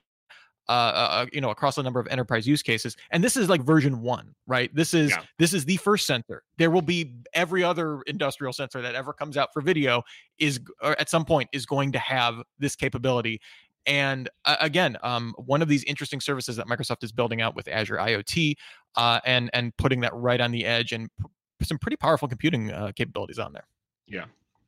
uh, 0.69 0.73
uh, 0.73 1.09
uh, 1.11 1.27
you 1.33 1.41
know 1.41 1.51
across 1.51 1.79
a 1.79 1.83
number 1.83 2.01
of 2.01 2.07
enterprise 2.09 2.47
use 2.47 2.63
cases 2.63 2.97
and 3.11 3.23
this 3.23 3.37
is 3.37 3.49
like 3.49 3.63
version 3.63 4.01
one 4.01 4.35
right? 4.47 4.75
This 4.75 4.95
is 4.95 5.11
yeah. 5.11 5.23
this 5.39 5.53
is 5.55 5.65
the 5.65 5.77
first 5.79 6.07
sensor. 6.07 6.43
There 6.59 6.71
will 6.71 6.83
be 6.83 7.15
every 7.33 7.65
other 7.65 8.03
industrial 8.03 8.53
sensor 8.53 8.83
that 8.83 8.95
ever 8.95 9.13
comes 9.13 9.37
out 9.37 9.53
for 9.53 9.61
video 9.61 10.03
is 10.39 10.61
at 10.83 11.09
some 11.09 11.25
point 11.25 11.49
is 11.53 11.67
going 11.67 11.93
to 11.93 11.99
have 11.99 12.43
this 12.59 12.77
capability 12.77 13.41
and 13.87 14.29
uh, 14.45 14.57
again 14.61 14.97
um, 15.03 15.35
one 15.39 15.63
of 15.63 15.69
these 15.69 15.85
interesting 15.85 16.21
services 16.21 16.57
that 16.57 16.67
microsoft 16.67 17.03
is 17.03 17.13
building 17.13 17.41
out 17.41 17.55
with 17.55 17.69
azure 17.69 17.97
iot 17.97 18.55
uh, 18.97 19.21
and 19.25 19.51
and 19.53 19.77
putting 19.77 20.01
that 20.01 20.15
right 20.15 20.41
on 20.41 20.51
the 20.51 20.65
edge 20.65 20.93
and 20.93 21.09
p- 21.21 21.27
some 21.63 21.79
pretty 21.79 21.97
powerful 21.97 22.29
computing 22.29 22.71
uh, 22.71 22.93
capabilities 22.95 23.39
on 23.39 23.53
there. 23.53 23.67
Yeah. 24.07 24.25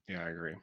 Yeah 0.09 0.23
i 0.25 0.29
agree. 0.29 0.55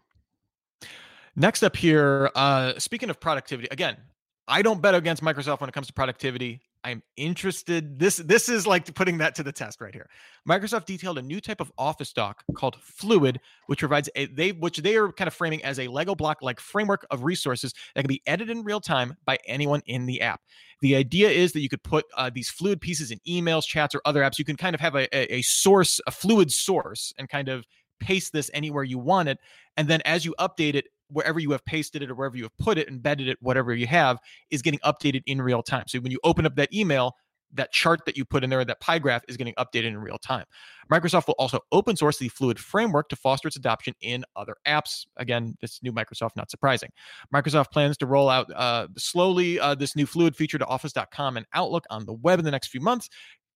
Next 1.36 1.64
up 1.64 1.76
here, 1.76 2.30
uh, 2.36 2.74
speaking 2.78 3.10
of 3.10 3.20
productivity, 3.20 3.68
again, 3.72 3.98
I 4.48 4.62
don't 4.62 4.82
bet 4.82 4.94
against 4.96 5.24
Microsoft 5.24 5.62
when 5.62 5.70
it 5.70 5.74
comes 5.74 5.88
to 5.88 5.94
productivity. 5.94 6.62
I'm 6.86 7.02
interested. 7.16 7.98
This 7.98 8.18
this 8.18 8.50
is 8.50 8.68
like 8.68 8.94
putting 8.94 9.18
that 9.20 9.36
to 9.36 9.44
the 9.44 9.54
test 9.54 9.80
right 9.80 9.94
here. 9.94 10.10
Microsoft 10.48 10.86
detailed 10.86 11.18
a 11.18 11.22
new 11.22 11.40
type 11.40 11.62
of 11.62 11.72
Office 11.78 12.12
doc 12.12 12.44
called 12.56 12.76
Fluid, 12.82 13.40
which 13.68 13.80
provides 13.80 14.10
a 14.16 14.26
they 14.26 14.52
which 14.52 14.80
they 14.80 14.98
are 14.98 15.12
kind 15.14 15.30
of 15.30 15.34
framing 15.34 15.64
as 15.64 15.80
a 15.80 15.88
Lego 15.88 16.14
block 16.14 16.42
like 16.42 16.60
framework 16.60 17.06
of 17.10 17.24
resources 17.24 17.74
that 17.96 18.02
can 18.02 18.10
be 18.10 18.22
edited 18.26 18.58
in 18.58 18.66
real 18.66 18.82
time 18.82 19.16
by 19.26 19.38
anyone 19.48 19.82
in 19.86 20.06
the 20.06 20.20
app. 20.20 20.42
The 20.82 20.98
idea 20.98 21.30
is 21.30 21.54
that 21.54 21.62
you 21.62 21.70
could 21.70 21.84
put 21.84 22.06
uh, 22.18 22.30
these 22.34 22.50
fluid 22.50 22.82
pieces 22.82 23.12
in 23.12 23.20
emails, 23.26 23.66
chats, 23.66 23.96
or 23.96 24.02
other 24.04 24.22
apps. 24.22 24.38
You 24.38 24.44
can 24.44 24.58
kind 24.58 24.76
of 24.76 24.82
have 24.82 24.96
a, 24.96 25.08
a, 25.16 25.36
a 25.36 25.42
source, 25.44 26.02
a 26.06 26.12
fluid 26.12 26.52
source, 26.52 27.14
and 27.18 27.30
kind 27.30 27.48
of 27.48 27.66
paste 28.02 28.34
this 28.34 28.52
anywhere 28.54 28.84
you 28.84 29.00
want 29.00 29.30
it. 29.30 29.40
And 29.78 29.88
then 29.88 30.02
as 30.02 30.26
you 30.26 30.36
update 30.38 30.76
it, 30.76 30.88
wherever 31.14 31.40
you 31.40 31.52
have 31.52 31.64
pasted 31.66 32.04
it 32.04 32.10
or 32.10 32.16
wherever 32.16 32.36
you 32.36 32.44
have 32.44 32.58
put 32.58 32.78
it, 32.78 32.88
embedded 32.88 33.28
it, 33.28 33.38
whatever 33.42 33.74
you 33.74 33.88
have, 33.88 34.18
is 34.50 34.62
getting 34.62 34.80
updated 34.80 35.22
in 35.26 35.42
real 35.42 35.64
time. 35.64 35.86
So 35.88 36.00
when 36.00 36.12
you 36.12 36.20
open 36.24 36.46
up 36.46 36.56
that 36.56 36.74
email, 36.74 37.16
that 37.56 37.72
chart 37.72 38.02
that 38.06 38.18
you 38.18 38.26
put 38.26 38.44
in 38.44 38.50
there, 38.50 38.66
that 38.66 38.80
pie 38.80 39.00
graph 39.00 39.24
is 39.28 39.38
getting 39.38 39.54
updated 39.56 39.86
in 39.86 39.98
real 40.00 40.18
time. 40.18 40.46
Microsoft 40.92 41.28
will 41.28 41.36
also 41.38 41.60
open 41.72 41.96
source 41.96 42.18
the 42.18 42.28
Fluid 42.30 42.60
framework 42.60 43.10
to 43.10 43.16
foster 43.16 43.48
its 43.48 43.58
adoption 43.58 43.94
in 44.02 44.26
other 44.36 44.56
apps. 44.68 45.06
Again, 45.18 45.56
this 45.62 45.82
new 45.84 45.94
Microsoft, 45.94 46.32
not 46.36 46.50
surprising. 46.50 46.90
Microsoft 47.34 47.72
plans 47.72 47.96
to 47.98 48.06
roll 48.06 48.30
out 48.30 48.52
uh, 48.56 48.88
slowly 48.98 49.60
uh, 49.60 49.76
this 49.76 49.96
new 49.96 50.06
Fluid 50.06 50.36
feature 50.36 50.58
to 50.58 50.66
Office.com 50.66 51.38
and 51.38 51.46
Outlook 51.54 51.86
on 51.90 52.06
the 52.06 52.14
web 52.14 52.40
in 52.40 52.46
the 52.46 52.52
next 52.52 52.68
few 52.68 52.82
months 52.82 53.10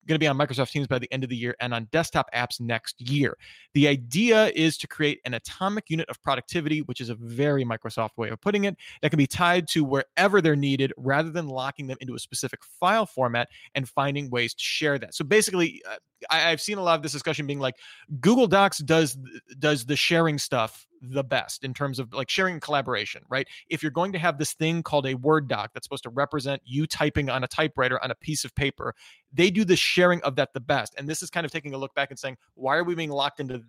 going 0.07 0.15
to 0.15 0.19
be 0.19 0.27
on 0.27 0.37
Microsoft 0.37 0.71
Teams 0.71 0.87
by 0.87 0.99
the 0.99 1.11
end 1.11 1.23
of 1.23 1.29
the 1.29 1.35
year 1.35 1.55
and 1.59 1.73
on 1.73 1.85
desktop 1.91 2.29
apps 2.33 2.59
next 2.59 2.99
year. 3.01 3.37
The 3.73 3.87
idea 3.87 4.47
is 4.55 4.77
to 4.79 4.87
create 4.87 5.19
an 5.25 5.33
atomic 5.33 5.89
unit 5.89 6.09
of 6.09 6.21
productivity, 6.21 6.81
which 6.81 7.01
is 7.01 7.09
a 7.09 7.15
very 7.15 7.63
Microsoft 7.63 8.17
way 8.17 8.29
of 8.29 8.41
putting 8.41 8.65
it, 8.65 8.75
that 9.01 9.09
can 9.09 9.17
be 9.17 9.27
tied 9.27 9.67
to 9.69 9.83
wherever 9.83 10.41
they're 10.41 10.55
needed 10.55 10.93
rather 10.97 11.29
than 11.29 11.47
locking 11.47 11.87
them 11.87 11.97
into 12.01 12.15
a 12.15 12.19
specific 12.19 12.61
file 12.79 13.05
format 13.05 13.49
and 13.75 13.87
finding 13.87 14.29
ways 14.29 14.53
to 14.53 14.63
share 14.63 14.97
that. 14.97 15.13
So 15.13 15.23
basically, 15.23 15.81
uh, 15.89 15.97
I, 16.29 16.39
have 16.39 16.61
seen 16.61 16.77
a 16.77 16.83
lot 16.83 16.95
of 16.95 17.03
this 17.03 17.11
discussion 17.11 17.45
being 17.45 17.59
like 17.59 17.75
Google 18.19 18.47
Docs 18.47 18.79
does 18.79 19.17
does 19.59 19.85
the 19.85 19.95
sharing 19.95 20.37
stuff 20.37 20.87
the 21.01 21.23
best 21.23 21.63
in 21.63 21.73
terms 21.73 21.99
of 21.99 22.13
like 22.13 22.29
sharing 22.29 22.59
collaboration, 22.59 23.21
right? 23.29 23.47
If 23.69 23.83
you're 23.83 23.91
going 23.91 24.11
to 24.13 24.19
have 24.19 24.37
this 24.37 24.53
thing 24.53 24.83
called 24.83 25.05
a 25.05 25.15
Word 25.15 25.47
doc 25.47 25.71
that's 25.73 25.85
supposed 25.85 26.03
to 26.03 26.09
represent 26.09 26.61
you 26.65 26.87
typing 26.87 27.29
on 27.29 27.43
a 27.43 27.47
typewriter 27.47 28.03
on 28.03 28.11
a 28.11 28.15
piece 28.15 28.43
of 28.45 28.55
paper, 28.55 28.95
they 29.31 29.51
do 29.51 29.63
the 29.63 29.75
sharing 29.75 30.21
of 30.23 30.35
that 30.37 30.53
the 30.53 30.59
best. 30.59 30.95
And 30.97 31.07
this 31.07 31.21
is 31.21 31.29
kind 31.29 31.45
of 31.45 31.51
taking 31.51 31.73
a 31.73 31.77
look 31.77 31.93
back 31.93 32.09
and 32.09 32.17
saying, 32.17 32.37
why 32.55 32.77
are 32.77 32.83
we 32.83 32.95
being 32.95 33.11
locked 33.11 33.39
into 33.39 33.61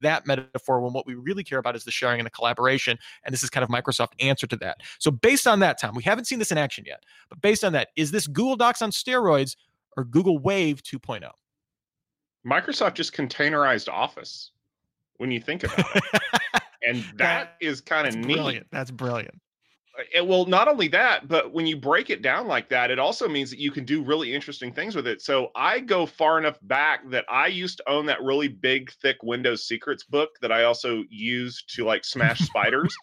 that 0.00 0.26
metaphor 0.26 0.80
when 0.80 0.92
what 0.92 1.06
we 1.06 1.14
really 1.14 1.42
care 1.42 1.58
about 1.58 1.74
is 1.74 1.84
the 1.84 1.90
sharing 1.90 2.20
and 2.20 2.26
the 2.26 2.30
collaboration. 2.30 2.98
And 3.24 3.32
this 3.32 3.42
is 3.42 3.50
kind 3.50 3.64
of 3.64 3.70
Microsoft 3.70 4.12
answer 4.20 4.46
to 4.46 4.56
that. 4.56 4.78
So 4.98 5.10
based 5.10 5.46
on 5.46 5.60
that, 5.60 5.80
Tom, 5.80 5.94
we 5.94 6.02
haven't 6.02 6.26
seen 6.26 6.38
this 6.38 6.52
in 6.52 6.58
action 6.58 6.84
yet, 6.86 7.02
but 7.28 7.40
based 7.40 7.64
on 7.64 7.72
that, 7.72 7.88
is 7.96 8.10
this 8.10 8.26
Google 8.26 8.56
Docs 8.56 8.82
on 8.82 8.90
steroids 8.90 9.56
or 9.96 10.04
Google 10.04 10.38
Wave 10.38 10.82
2.0? 10.82 11.28
Microsoft 12.46 12.94
just 12.94 13.12
containerized 13.12 13.88
Office 13.88 14.50
when 15.16 15.30
you 15.30 15.40
think 15.40 15.64
about 15.64 15.96
it. 15.96 16.04
and 16.86 16.98
that, 17.16 17.18
that 17.18 17.56
is 17.60 17.80
kind 17.80 18.06
of 18.06 18.14
neat. 18.16 18.34
Brilliant. 18.34 18.66
That's 18.70 18.90
brilliant. 18.90 19.40
It, 20.12 20.20
uh, 20.20 20.24
well, 20.24 20.44
not 20.46 20.68
only 20.68 20.88
that, 20.88 21.28
but 21.28 21.52
when 21.52 21.66
you 21.66 21.76
break 21.76 22.10
it 22.10 22.20
down 22.20 22.46
like 22.46 22.68
that, 22.68 22.90
it 22.90 22.98
also 22.98 23.28
means 23.28 23.50
that 23.50 23.60
you 23.60 23.70
can 23.70 23.84
do 23.84 24.02
really 24.02 24.34
interesting 24.34 24.72
things 24.72 24.96
with 24.96 25.06
it. 25.06 25.22
So 25.22 25.50
I 25.54 25.80
go 25.80 26.04
far 26.04 26.38
enough 26.38 26.58
back 26.62 27.08
that 27.10 27.24
I 27.28 27.46
used 27.46 27.78
to 27.78 27.88
own 27.88 28.06
that 28.06 28.22
really 28.22 28.48
big, 28.48 28.90
thick 29.00 29.16
Windows 29.22 29.66
Secrets 29.66 30.04
book 30.04 30.30
that 30.42 30.52
I 30.52 30.64
also 30.64 31.04
used 31.08 31.72
to 31.76 31.84
like 31.84 32.04
smash 32.04 32.38
spiders. 32.46 32.94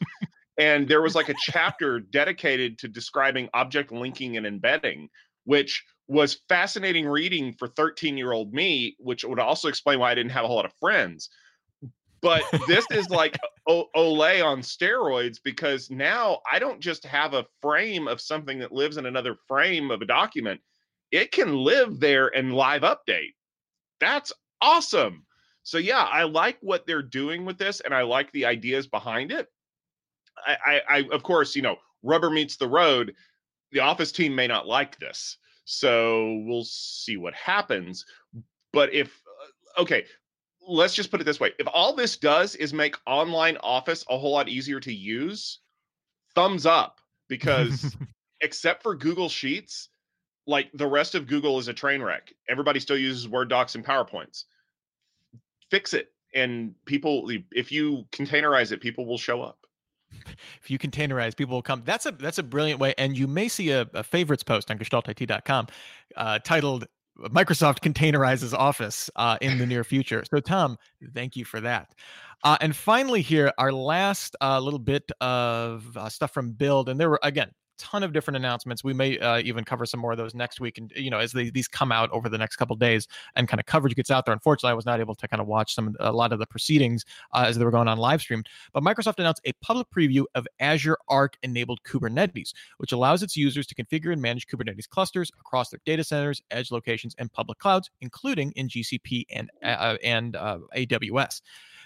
and 0.57 0.87
there 0.87 1.01
was 1.01 1.15
like 1.15 1.29
a 1.29 1.35
chapter 1.39 1.99
dedicated 1.99 2.77
to 2.79 2.87
describing 2.87 3.49
object 3.53 3.91
linking 3.91 4.37
and 4.37 4.45
embedding, 4.45 5.09
which 5.45 5.83
was 6.11 6.41
fascinating 6.49 7.07
reading 7.07 7.53
for 7.53 7.69
13 7.69 8.17
year 8.17 8.33
old 8.33 8.53
me, 8.53 8.97
which 8.99 9.23
would 9.23 9.39
also 9.39 9.69
explain 9.69 9.97
why 9.97 10.11
I 10.11 10.15
didn't 10.15 10.33
have 10.33 10.43
a 10.43 10.47
whole 10.47 10.57
lot 10.57 10.65
of 10.65 10.73
friends. 10.73 11.29
But 12.21 12.43
this 12.67 12.85
is 12.91 13.09
like 13.09 13.39
o- 13.67 13.87
OLE 13.95 14.43
on 14.43 14.59
steroids 14.59 15.37
because 15.41 15.89
now 15.89 16.41
I 16.51 16.59
don't 16.59 16.81
just 16.81 17.05
have 17.05 17.33
a 17.33 17.45
frame 17.61 18.09
of 18.09 18.19
something 18.19 18.59
that 18.59 18.73
lives 18.73 18.97
in 18.97 19.05
another 19.05 19.37
frame 19.47 19.89
of 19.89 20.01
a 20.01 20.05
document. 20.05 20.59
It 21.11 21.31
can 21.31 21.55
live 21.55 22.01
there 22.01 22.27
and 22.27 22.53
live 22.53 22.81
update. 22.81 23.35
That's 24.01 24.33
awesome. 24.61 25.25
So 25.63 25.77
yeah, 25.77 26.03
I 26.03 26.23
like 26.23 26.57
what 26.59 26.85
they're 26.85 27.01
doing 27.01 27.45
with 27.45 27.57
this, 27.57 27.79
and 27.79 27.93
I 27.93 28.01
like 28.01 28.29
the 28.33 28.45
ideas 28.45 28.85
behind 28.85 29.31
it. 29.31 29.47
I, 30.45 30.57
I, 30.65 30.81
I 30.89 31.07
of 31.13 31.23
course, 31.23 31.55
you 31.55 31.61
know, 31.61 31.77
rubber 32.03 32.29
meets 32.29 32.57
the 32.57 32.67
road. 32.67 33.15
The 33.71 33.79
office 33.79 34.11
team 34.11 34.35
may 34.35 34.47
not 34.47 34.67
like 34.67 34.99
this, 34.99 35.37
so 35.65 36.41
we'll 36.45 36.65
see 36.65 37.17
what 37.17 37.33
happens. 37.33 38.05
But 38.73 38.93
if 38.93 39.21
uh, 39.77 39.81
okay, 39.81 40.05
let's 40.67 40.93
just 40.93 41.11
put 41.11 41.21
it 41.21 41.25
this 41.25 41.39
way: 41.39 41.51
if 41.59 41.67
all 41.73 41.93
this 41.95 42.17
does 42.17 42.55
is 42.55 42.73
make 42.73 42.95
online 43.05 43.57
Office 43.61 44.05
a 44.09 44.17
whole 44.17 44.31
lot 44.31 44.49
easier 44.49 44.79
to 44.79 44.93
use, 44.93 45.59
thumbs 46.35 46.65
up 46.65 46.99
because 47.27 47.95
except 48.41 48.83
for 48.83 48.95
Google 48.95 49.29
Sheets, 49.29 49.89
like 50.47 50.69
the 50.73 50.87
rest 50.87 51.15
of 51.15 51.27
Google 51.27 51.59
is 51.59 51.67
a 51.67 51.73
train 51.73 52.01
wreck. 52.01 52.33
Everybody 52.49 52.79
still 52.79 52.97
uses 52.97 53.27
Word 53.27 53.49
docs 53.49 53.75
and 53.75 53.85
PowerPoints 53.85 54.45
fix 55.71 55.93
it 55.93 56.11
and 56.35 56.75
people 56.85 57.31
if 57.51 57.71
you 57.71 58.05
containerize 58.11 58.71
it 58.71 58.81
people 58.81 59.07
will 59.07 59.17
show 59.17 59.41
up 59.41 59.60
if 60.61 60.69
you 60.69 60.77
containerize 60.77 61.35
people 61.35 61.55
will 61.55 61.61
come. 61.61 61.83
That's 61.85 62.05
a 62.05 62.11
that's 62.11 62.37
a 62.37 62.43
brilliant 62.43 62.79
way 62.79 62.93
and 62.97 63.17
you 63.17 63.27
may 63.27 63.47
see 63.47 63.71
a, 63.71 63.87
a 63.93 64.03
favorites 64.03 64.43
post 64.43 64.69
on 64.71 64.77
gestaltit.com 64.77 65.67
uh, 66.15 66.39
titled 66.39 66.87
microsoft 67.19 67.79
containerizes 67.81 68.53
office 68.53 69.09
uh, 69.15 69.37
in 69.41 69.57
the 69.57 69.65
near 69.65 69.83
future. 69.83 70.23
So 70.33 70.39
tom 70.39 70.77
thank 71.13 71.35
you 71.35 71.45
for 71.45 71.61
that. 71.61 71.93
Uh, 72.43 72.57
and 72.61 72.75
finally 72.75 73.21
here 73.21 73.51
our 73.57 73.71
last 73.71 74.35
uh, 74.41 74.59
little 74.59 74.79
bit 74.79 75.11
of 75.21 75.95
uh, 75.95 76.09
stuff 76.09 76.33
from 76.33 76.51
build 76.51 76.89
and 76.89 76.99
there 76.99 77.09
were 77.09 77.19
again 77.23 77.51
ton 77.81 78.03
of 78.03 78.13
different 78.13 78.37
announcements. 78.37 78.83
We 78.83 78.93
may 78.93 79.17
uh, 79.17 79.39
even 79.39 79.63
cover 79.63 79.85
some 79.85 79.99
more 79.99 80.11
of 80.11 80.17
those 80.17 80.35
next 80.35 80.61
week, 80.61 80.77
and 80.77 80.91
you 80.95 81.09
know, 81.09 81.17
as 81.17 81.31
they, 81.31 81.49
these 81.49 81.67
come 81.67 81.91
out 81.91 82.09
over 82.11 82.29
the 82.29 82.37
next 82.37 82.57
couple 82.57 82.75
days 82.75 83.07
and 83.35 83.47
kind 83.47 83.59
of 83.59 83.65
coverage 83.65 83.95
gets 83.95 84.11
out 84.11 84.25
there. 84.25 84.33
Unfortunately, 84.33 84.71
I 84.71 84.75
was 84.75 84.85
not 84.85 84.99
able 84.99 85.15
to 85.15 85.27
kind 85.27 85.41
of 85.41 85.47
watch 85.47 85.73
some 85.73 85.95
a 85.99 86.11
lot 86.11 86.31
of 86.31 86.39
the 86.39 86.45
proceedings 86.45 87.03
uh, 87.33 87.45
as 87.47 87.57
they 87.57 87.65
were 87.65 87.71
going 87.71 87.87
on 87.87 87.97
live 87.97 88.21
stream. 88.21 88.43
But 88.71 88.83
Microsoft 88.83 89.17
announced 89.17 89.41
a 89.45 89.53
public 89.61 89.87
preview 89.89 90.25
of 90.35 90.47
Azure 90.59 90.97
Arc 91.09 91.37
enabled 91.41 91.81
Kubernetes, 91.83 92.53
which 92.77 92.91
allows 92.91 93.23
its 93.23 93.35
users 93.35 93.65
to 93.67 93.75
configure 93.75 94.13
and 94.13 94.21
manage 94.21 94.47
Kubernetes 94.47 94.87
clusters 94.87 95.31
across 95.39 95.69
their 95.69 95.81
data 95.85 96.03
centers, 96.03 96.41
edge 96.51 96.71
locations, 96.71 97.15
and 97.17 97.33
public 97.33 97.57
clouds, 97.57 97.89
including 98.01 98.51
in 98.51 98.67
GCP 98.67 99.25
and 99.31 99.49
uh, 99.63 99.97
and 100.03 100.35
uh, 100.35 100.59
AWS. 100.75 101.41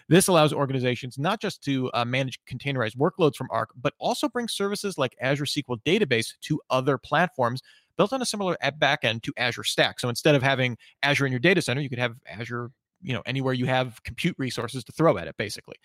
This 0.08 0.28
allows 0.28 0.54
organizations 0.54 1.18
not 1.18 1.42
just 1.42 1.64
to 1.64 1.90
uh, 1.94 2.06
manage 2.06 2.40
containerized 2.46 2.96
workloads 2.96 3.36
from 3.36 3.48
Arc, 3.50 3.70
but 3.76 3.94
also 3.98 4.30
bring 4.30 4.48
services 4.48 4.98
like 4.98 5.16
Azure 5.20 5.46
SQL 5.46 5.82
Database 5.84 6.34
to 6.42 6.62
other 6.70 6.98
platforms 6.98 7.62
built 7.98 8.14
on 8.14 8.22
a 8.22 8.26
similar 8.26 8.56
backend 8.80 9.24
to 9.24 9.34
Azure 9.38 9.64
Stack. 9.64 10.00
So 10.00 10.10
instead 10.10 10.36
of 10.36 10.44
having 10.44 10.78
Azure 11.02 11.26
in 11.26 11.32
your 11.32 11.40
data 11.40 11.62
center, 11.62 11.82
you 11.82 11.90
could 11.90 12.00
have 12.00 12.16
Azure 12.28 12.72
you 13.06 13.14
know 13.14 13.22
anywhere 13.26 13.54
you 13.54 13.66
have 13.66 14.02
compute 14.04 14.36
resources 14.38 14.84
to 14.84 14.92
throw 14.92 15.18
at 15.18 15.28
it 15.28 15.36
basically. 15.38 15.76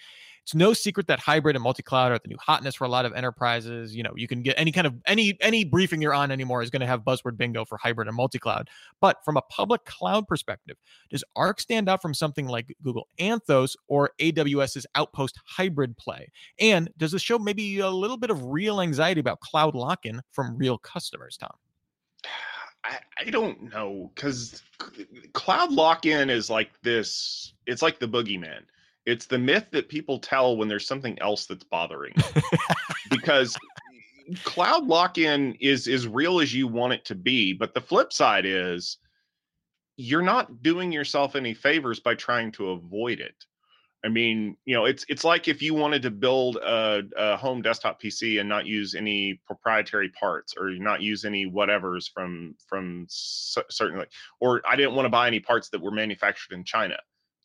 It's 0.42 0.54
no 0.54 0.72
secret 0.72 1.06
that 1.08 1.20
hybrid 1.20 1.54
and 1.54 1.62
multi-cloud 1.62 2.12
are 2.12 2.18
the 2.18 2.28
new 2.28 2.38
hotness 2.38 2.74
for 2.74 2.84
a 2.84 2.88
lot 2.88 3.04
of 3.04 3.12
enterprises 3.12 3.94
you 3.94 4.02
know 4.02 4.12
you 4.16 4.26
can 4.26 4.42
get 4.42 4.54
any 4.58 4.72
kind 4.72 4.86
of 4.86 4.94
any 5.06 5.36
any 5.40 5.64
briefing 5.64 6.00
you're 6.00 6.14
on 6.14 6.30
anymore 6.30 6.62
is 6.62 6.70
going 6.70 6.80
to 6.80 6.86
have 6.86 7.02
buzzword 7.02 7.36
bingo 7.36 7.64
for 7.64 7.78
hybrid 7.78 8.08
and 8.08 8.16
multi-cloud. 8.16 8.68
But 9.00 9.18
from 9.24 9.36
a 9.36 9.42
public 9.42 9.84
cloud 9.84 10.26
perspective 10.26 10.76
does 11.10 11.22
arc 11.36 11.60
stand 11.60 11.88
out 11.88 12.02
from 12.02 12.14
something 12.14 12.46
like 12.46 12.74
google 12.82 13.06
anthos 13.20 13.76
or 13.88 14.10
aws's 14.20 14.86
outpost 14.94 15.38
hybrid 15.44 15.96
play? 15.96 16.28
And 16.58 16.90
does 16.96 17.12
this 17.12 17.22
show 17.22 17.38
maybe 17.38 17.78
a 17.80 17.90
little 17.90 18.16
bit 18.16 18.30
of 18.30 18.44
real 18.44 18.80
anxiety 18.80 19.20
about 19.20 19.40
cloud 19.40 19.74
lock-in 19.74 20.22
from 20.32 20.56
real 20.56 20.78
customers 20.78 21.36
tom 21.36 21.50
I, 22.84 23.30
don't 23.30 23.72
know 23.72 24.10
because 24.14 24.62
cloud 25.32 25.70
lock 25.70 26.06
in 26.06 26.30
is 26.30 26.48
like 26.50 26.70
this. 26.82 27.54
It's 27.66 27.82
like 27.82 27.98
the 27.98 28.08
boogeyman. 28.08 28.62
It's 29.06 29.26
the 29.26 29.38
myth 29.38 29.66
that 29.72 29.88
people 29.88 30.18
tell 30.18 30.56
when 30.56 30.68
there's 30.68 30.86
something 30.86 31.18
else 31.20 31.46
that's 31.46 31.64
bothering. 31.64 32.14
because 33.10 33.56
cloud 34.44 34.86
lock 34.86 35.18
in 35.18 35.54
is 35.60 35.88
as 35.88 36.06
real 36.06 36.40
as 36.40 36.54
you 36.54 36.68
want 36.68 36.92
it 36.92 37.04
to 37.06 37.14
be. 37.14 37.52
But 37.52 37.74
the 37.74 37.80
flip 37.80 38.12
side 38.12 38.46
is 38.46 38.98
you're 39.96 40.22
not 40.22 40.62
doing 40.62 40.92
yourself 40.92 41.36
any 41.36 41.54
favors 41.54 42.00
by 42.00 42.14
trying 42.14 42.52
to 42.52 42.70
avoid 42.70 43.20
it. 43.20 43.44
I 44.04 44.08
mean, 44.08 44.56
you 44.64 44.74
know, 44.74 44.86
it's 44.86 45.04
it's 45.08 45.24
like 45.24 45.46
if 45.46 45.60
you 45.60 45.74
wanted 45.74 46.00
to 46.02 46.10
build 46.10 46.56
a, 46.56 47.02
a, 47.16 47.36
home 47.36 47.60
desktop 47.60 48.00
PC 48.00 48.40
and 48.40 48.48
not 48.48 48.66
use 48.66 48.94
any 48.94 49.40
proprietary 49.46 50.08
parts 50.08 50.54
or 50.58 50.70
not 50.70 51.02
use 51.02 51.26
any 51.26 51.44
whatevers 51.44 52.10
from 52.12 52.54
from 52.66 53.06
certainly, 53.08 54.06
or 54.40 54.62
I 54.66 54.76
didn't 54.76 54.94
want 54.94 55.04
to 55.04 55.10
buy 55.10 55.26
any 55.26 55.40
parts 55.40 55.68
that 55.70 55.82
were 55.82 55.90
manufactured 55.90 56.54
in 56.54 56.64
China. 56.64 56.96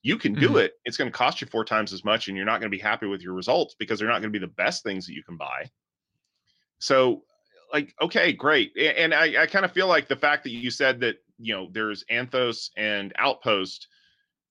You 0.02 0.18
can 0.18 0.34
do 0.34 0.50
mm-hmm. 0.50 0.58
it. 0.58 0.74
It's 0.86 0.98
going 0.98 1.12
to 1.12 1.18
cost 1.18 1.42
you 1.42 1.48
four 1.48 1.66
times 1.66 1.92
as 1.92 2.06
much, 2.06 2.28
and 2.28 2.38
you're 2.38 2.46
not 2.46 2.62
going 2.62 2.72
to 2.72 2.78
be 2.78 2.82
happy 2.82 3.08
with 3.08 3.22
your 3.22 3.34
results 3.34 3.76
because 3.78 4.00
they're 4.00 4.08
not 4.08 4.22
going 4.22 4.32
to 4.32 4.40
be 4.40 4.46
the 4.46 4.54
best 4.54 4.84
things 4.84 5.06
that 5.08 5.14
you 5.14 5.24
can 5.24 5.36
buy. 5.36 5.70
So, 6.80 7.24
like, 7.74 7.94
okay, 8.02 8.32
great, 8.32 8.72
and 8.78 9.14
I, 9.14 9.44
I 9.44 9.46
kind 9.48 9.66
of 9.66 9.74
feel 9.74 9.88
like 9.88 10.08
the 10.08 10.16
fact 10.16 10.44
that 10.44 10.52
you 10.52 10.72
said 10.72 11.02
that 11.02 11.18
you 11.38 11.54
know 11.54 11.68
there's 11.74 12.06
Anthos 12.10 12.70
and 12.78 13.12
Outpost 13.18 13.88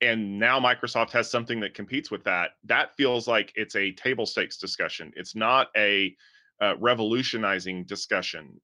and 0.01 0.39
now 0.39 0.61
Microsoft 0.61 1.11
has 1.11 1.31
something 1.31 1.61
that 1.61 1.75
competes 1.75 2.11
with 2.11 2.25
that. 2.25 2.53
That 2.65 2.97
feels 2.97 3.27
like 3.29 3.53
it's 3.55 3.77
a 3.77 3.93
table 3.93 4.27
stakes 4.27 4.57
discussion. 4.57 5.13
It's 5.17 5.35
not 5.35 5.69
a 5.77 6.15
uh, 6.61 6.75
revolutionizing 6.79 7.85
discussion. 7.85 8.61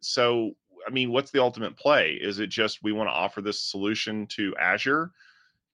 So, 0.00 0.52
I 0.86 0.90
mean, 0.90 1.12
what's 1.12 1.30
the 1.30 1.42
ultimate 1.42 1.76
play? 1.76 2.18
Is 2.20 2.38
it 2.38 2.48
just 2.48 2.82
we 2.82 2.92
want 2.92 3.08
to 3.08 3.12
offer 3.12 3.42
this 3.42 3.60
solution 3.60 4.26
to 4.28 4.54
Azure 4.58 5.12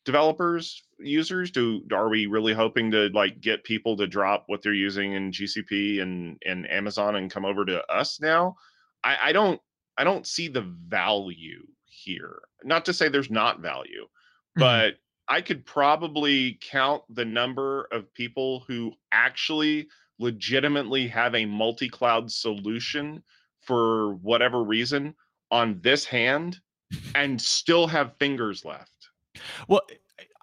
developers, 0.05 0.83
users? 0.99 1.51
Do 1.51 1.83
are 1.92 2.09
we 2.09 2.27
really 2.27 2.53
hoping 2.53 2.90
to 2.92 3.09
like 3.09 3.40
get 3.40 3.64
people 3.64 3.96
to 3.96 4.07
drop 4.07 4.44
what 4.46 4.62
they're 4.62 4.72
using 4.72 5.12
in 5.12 5.31
GCP 5.31 6.01
and 6.03 6.38
and 6.44 6.70
Amazon 6.70 7.16
and 7.16 7.31
come 7.31 7.44
over 7.44 7.64
to 7.64 7.85
us 7.92 8.20
now? 8.20 8.57
I, 9.05 9.16
I 9.25 9.33
don't 9.33 9.61
I 9.96 10.05
don't 10.05 10.27
see 10.27 10.49
the 10.49 10.62
value 10.62 11.66
here. 11.85 12.40
Not 12.64 12.85
to 12.87 12.92
say 12.92 13.09
there's 13.09 13.31
not 13.31 13.61
value. 13.61 14.07
Mm-hmm. 14.57 14.61
but 14.61 14.95
I 15.29 15.40
could 15.40 15.64
probably 15.64 16.59
count 16.61 17.03
the 17.09 17.25
number 17.25 17.88
of 17.92 18.12
people 18.14 18.64
who 18.66 18.92
actually 19.12 19.88
legitimately 20.19 21.09
have 21.09 21.35
a 21.35 21.45
multi 21.47 21.88
cloud 21.88 22.31
solution 22.31 23.23
for 23.61 24.14
whatever 24.16 24.62
reason 24.62 25.14
on 25.51 25.81
this 25.83 26.05
hand 26.05 26.59
and 27.14 27.40
still 27.40 27.87
have 27.87 28.16
fingers 28.19 28.64
left. 28.64 29.09
Well, 29.69 29.83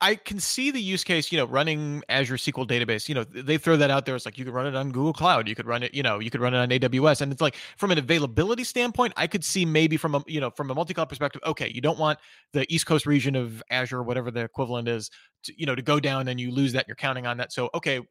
I 0.04 0.16
can 0.16 0.38
see 0.38 0.70
the 0.70 0.82
use 0.82 1.02
case, 1.02 1.32
you 1.32 1.38
know, 1.38 1.46
running 1.46 2.04
Azure 2.10 2.36
SQL 2.36 2.68
database. 2.68 3.08
You 3.08 3.16
know, 3.16 3.24
they 3.24 3.58
throw 3.58 3.78
that 3.78 3.90
out 3.90 4.06
there. 4.06 4.18
It's 4.18 4.26
like 4.26 4.38
you 4.38 4.44
could 4.44 4.54
run 4.54 4.68
it 4.68 4.76
on 4.76 4.92
Google 4.92 5.14
Cloud, 5.14 5.48
you 5.48 5.56
could 5.56 5.66
run 5.66 5.82
it, 5.82 5.94
you 5.94 6.04
know, 6.04 6.20
you 6.20 6.30
could 6.30 6.42
run 6.42 6.54
it 6.54 6.58
on 6.58 6.68
AWS, 6.68 7.22
and 7.22 7.32
it's 7.32 7.40
like 7.40 7.56
from 7.78 7.90
an 7.90 7.98
availability 7.98 8.66
standpoint, 8.66 9.14
I 9.16 9.28
could 9.28 9.46
see 9.46 9.64
maybe 9.64 9.96
from 9.96 10.16
a 10.16 10.24
you 10.28 10.42
know 10.42 10.50
from 10.50 10.70
a 10.72 10.76
multi-cloud 10.76 11.08
perspective. 11.08 11.42
Okay, 11.46 11.72
you 11.74 11.80
don't 11.80 11.98
want 11.98 12.20
the 12.52 12.66
East 12.74 12.86
Coast 12.86 13.06
region 13.06 13.38
of 13.38 13.64
Azure, 13.70 14.04
whatever 14.04 14.30
the 14.30 14.42
equivalent 14.42 14.90
is, 14.90 15.10
to, 15.44 15.54
you 15.58 15.66
know, 15.66 15.74
to 15.74 15.82
go 15.82 16.02
down 16.02 16.28
and 16.28 16.38
you 16.38 16.52
lose 16.52 16.74
that. 16.74 16.86
You're 16.86 16.98
counting 16.98 17.26
on 17.26 17.38
that. 17.38 17.54
So 17.54 17.70
okay, 17.74 18.02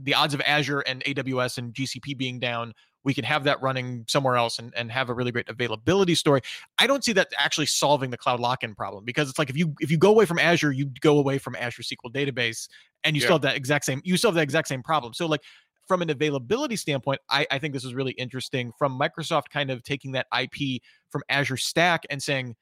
the 0.00 0.14
odds 0.14 0.34
of 0.34 0.40
Azure 0.42 0.80
and 0.80 1.02
AWS 1.02 1.58
and 1.58 1.74
GCP 1.74 2.16
being 2.16 2.38
down 2.38 2.72
we 3.04 3.14
can 3.14 3.24
have 3.24 3.44
that 3.44 3.60
running 3.60 4.04
somewhere 4.08 4.36
else 4.36 4.58
and, 4.58 4.72
and 4.76 4.90
have 4.92 5.08
a 5.08 5.14
really 5.14 5.32
great 5.32 5.48
availability 5.48 6.14
story. 6.14 6.40
I 6.78 6.86
don't 6.86 7.04
see 7.04 7.12
that 7.14 7.28
actually 7.38 7.66
solving 7.66 8.10
the 8.10 8.16
cloud 8.16 8.40
lock-in 8.40 8.74
problem 8.74 9.04
because 9.04 9.28
it's 9.28 9.38
like 9.38 9.50
if 9.50 9.56
you 9.56 9.74
if 9.80 9.90
you 9.90 9.98
go 9.98 10.10
away 10.10 10.24
from 10.24 10.38
Azure, 10.38 10.72
you 10.72 10.86
go 11.00 11.18
away 11.18 11.38
from 11.38 11.56
Azure 11.56 11.82
SQL 11.82 12.12
database 12.12 12.68
and 13.04 13.16
you 13.16 13.20
yeah. 13.20 13.26
still 13.26 13.34
have 13.36 13.42
that 13.42 13.56
exact 13.56 13.84
same 13.84 14.00
you 14.04 14.16
still 14.16 14.30
have 14.30 14.36
the 14.36 14.42
exact 14.42 14.68
same 14.68 14.82
problem. 14.82 15.12
So 15.14 15.26
like 15.26 15.42
from 15.88 16.02
an 16.02 16.10
availability 16.10 16.76
standpoint, 16.76 17.20
I, 17.28 17.46
I 17.50 17.58
think 17.58 17.74
this 17.74 17.84
is 17.84 17.94
really 17.94 18.12
interesting 18.12 18.72
from 18.78 18.98
Microsoft 18.98 19.50
kind 19.50 19.70
of 19.70 19.82
taking 19.82 20.12
that 20.12 20.26
IP 20.38 20.80
from 21.10 21.22
Azure 21.28 21.56
Stack 21.56 22.04
and 22.10 22.22
saying, 22.22 22.56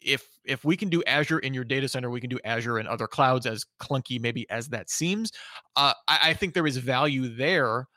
if 0.00 0.28
if 0.44 0.64
we 0.64 0.76
can 0.76 0.88
do 0.88 1.02
Azure 1.04 1.38
in 1.38 1.54
your 1.54 1.64
data 1.64 1.88
center, 1.88 2.10
we 2.10 2.20
can 2.20 2.28
do 2.28 2.38
Azure 2.44 2.78
in 2.78 2.86
other 2.86 3.06
clouds. 3.06 3.46
As 3.46 3.64
clunky 3.80 4.20
maybe 4.20 4.48
as 4.50 4.68
that 4.68 4.90
seems, 4.90 5.32
uh, 5.76 5.94
I, 6.06 6.18
I, 6.22 6.34
think 6.34 6.52
there 6.52 6.66
is 6.66 6.76
value 6.76 7.34
there 7.34 7.88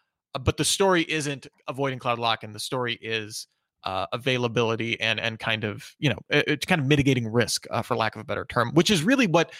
but 0.44 0.58
the 0.58 0.66
story 0.66 1.04
isn't 1.04 1.48
avoiding 1.68 2.00
cloud 2.00 2.20
Lock, 2.20 2.44
and 2.44 2.54
The 2.54 2.60
story 2.60 3.00
is 3.02 3.48
uh, 3.84 4.06
availability 4.12 5.00
and 5.00 5.20
and 5.20 5.40
kind 5.40 5.64
of 5.64 5.90
you 6.00 6.10
know 6.10 6.18
it's 6.30 6.66
kind 6.66 6.82
of 6.82 6.88
mitigating 6.88 7.28
risk 7.28 7.66
uh, 7.72 7.82
for 7.82 7.96
lack 7.96 8.16
of 8.16 8.22
a 8.22 8.26
better 8.26 8.46
term, 8.46 8.72
which 8.74 8.90
is 8.92 9.04
really 9.04 9.28
what 9.28 9.54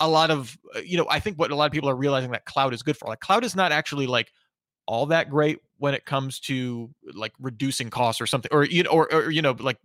a 0.00 0.08
lot 0.08 0.30
of 0.30 0.58
uh, 0.74 0.80
you 0.80 0.96
know 0.96 1.06
I 1.08 1.20
think 1.20 1.38
what 1.38 1.50
a 1.50 1.54
lot 1.54 1.66
of 1.66 1.72
people 1.72 1.88
are 1.88 1.96
realizing 1.96 2.30
that 2.32 2.44
cloud 2.44 2.74
is 2.74 2.82
good 2.82 2.96
for. 2.96 3.08
Like 3.08 3.20
cloud 3.20 3.44
is 3.44 3.54
not 3.54 3.72
actually 3.72 4.06
like 4.06 4.32
all 4.86 5.06
that 5.06 5.30
great 5.30 5.58
when 5.78 5.94
it 5.94 6.04
comes 6.04 6.40
to 6.40 6.90
like 7.14 7.32
reducing 7.38 7.90
costs 7.90 8.20
or 8.20 8.26
something 8.26 8.50
or 8.52 8.64
you 8.64 8.82
know 8.82 8.90
or, 8.90 9.12
or 9.14 9.30
you 9.30 9.40
know 9.40 9.54
like 9.60 9.78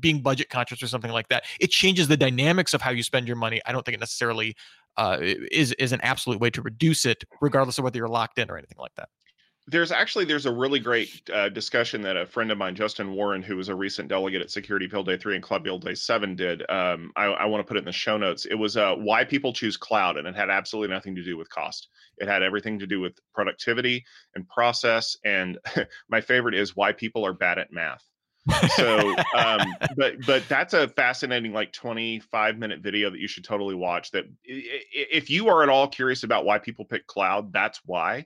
being 0.00 0.22
budget 0.22 0.48
conscious 0.48 0.82
or 0.82 0.88
something 0.88 1.10
like 1.12 1.28
that. 1.28 1.44
It 1.60 1.70
changes 1.70 2.08
the 2.08 2.16
dynamics 2.16 2.72
of 2.74 2.80
how 2.80 2.90
you 2.90 3.02
spend 3.02 3.26
your 3.26 3.36
money. 3.36 3.60
I 3.66 3.72
don't 3.72 3.84
think 3.84 3.94
it 3.94 4.00
necessarily 4.00 4.56
uh, 4.96 5.18
is 5.20 5.72
is 5.72 5.92
an 5.92 6.00
absolute 6.02 6.40
way 6.40 6.50
to 6.50 6.62
reduce 6.62 7.04
it 7.04 7.22
regardless 7.40 7.78
of 7.78 7.84
whether 7.84 7.98
you're 7.98 8.08
locked 8.08 8.38
in 8.38 8.50
or 8.50 8.56
anything 8.56 8.78
like 8.78 8.94
that 8.96 9.08
there's 9.70 9.92
actually 9.92 10.24
there's 10.24 10.46
a 10.46 10.52
really 10.52 10.78
great 10.78 11.28
uh, 11.32 11.48
discussion 11.50 12.00
that 12.00 12.16
a 12.16 12.24
friend 12.24 12.50
of 12.50 12.56
mine, 12.56 12.74
Justin 12.74 13.12
Warren, 13.12 13.42
who 13.42 13.56
was 13.56 13.68
a 13.68 13.74
recent 13.74 14.08
delegate 14.08 14.40
at 14.40 14.50
Security 14.50 14.88
Field 14.88 15.06
Day 15.06 15.18
three 15.18 15.34
and 15.34 15.44
Cloud 15.44 15.62
Field 15.62 15.84
Day 15.84 15.94
seven, 15.94 16.34
did. 16.34 16.68
Um, 16.70 17.12
I, 17.16 17.26
I 17.26 17.44
want 17.44 17.60
to 17.60 17.68
put 17.68 17.76
it 17.76 17.80
in 17.80 17.84
the 17.84 17.92
show 17.92 18.16
notes. 18.16 18.46
It 18.46 18.54
was 18.54 18.78
uh, 18.78 18.94
why 18.94 19.24
people 19.24 19.52
choose 19.52 19.76
cloud, 19.76 20.16
and 20.16 20.26
it 20.26 20.34
had 20.34 20.48
absolutely 20.48 20.94
nothing 20.94 21.14
to 21.16 21.22
do 21.22 21.36
with 21.36 21.50
cost. 21.50 21.88
It 22.16 22.28
had 22.28 22.42
everything 22.42 22.78
to 22.78 22.86
do 22.86 23.00
with 23.00 23.18
productivity 23.34 24.04
and 24.34 24.48
process. 24.48 25.16
And 25.24 25.58
my 26.08 26.22
favorite 26.22 26.54
is 26.54 26.74
why 26.74 26.92
people 26.92 27.26
are 27.26 27.34
bad 27.34 27.58
at 27.58 27.70
math. 27.70 28.02
so 28.76 29.14
um, 29.36 29.60
but 29.96 30.14
but 30.26 30.42
that's 30.48 30.72
a 30.72 30.88
fascinating 30.88 31.52
like 31.52 31.70
25 31.72 32.56
minute 32.56 32.80
video 32.80 33.10
that 33.10 33.20
you 33.20 33.28
should 33.28 33.44
totally 33.44 33.74
watch 33.74 34.10
that 34.12 34.24
if 34.44 35.28
you 35.28 35.48
are 35.48 35.62
at 35.62 35.68
all 35.68 35.86
curious 35.86 36.22
about 36.22 36.46
why 36.46 36.58
people 36.58 36.86
pick 36.86 37.06
cloud 37.06 37.52
that's 37.52 37.82
why 37.84 38.24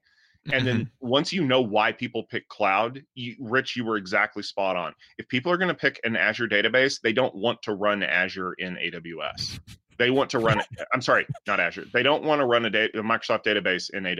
and 0.50 0.66
then 0.66 0.76
mm-hmm. 0.80 0.88
once 1.08 1.32
you 1.32 1.44
know 1.44 1.60
why 1.60 1.92
people 1.92 2.24
pick 2.24 2.48
cloud, 2.48 3.02
you, 3.14 3.36
Rich, 3.40 3.76
you 3.76 3.84
were 3.84 3.96
exactly 3.96 4.42
spot 4.42 4.76
on. 4.76 4.94
If 5.18 5.28
people 5.28 5.52
are 5.52 5.56
going 5.56 5.68
to 5.68 5.74
pick 5.74 6.00
an 6.04 6.16
Azure 6.16 6.48
database, 6.48 7.00
they 7.00 7.12
don't 7.12 7.34
want 7.34 7.62
to 7.62 7.74
run 7.74 8.02
Azure 8.02 8.54
in 8.54 8.76
AWS. 8.76 9.60
They 9.98 10.10
want 10.10 10.30
to 10.30 10.38
run 10.38 10.60
it. 10.60 10.66
I'm 10.94 11.02
sorry, 11.02 11.26
not 11.46 11.60
Azure. 11.60 11.84
They 11.92 12.02
don't 12.02 12.24
want 12.24 12.40
to 12.40 12.46
run 12.46 12.64
a, 12.64 12.70
da- 12.70 12.90
a 12.94 13.02
Microsoft 13.02 13.44
database 13.44 13.90
in 13.90 14.04
AWS. 14.04 14.16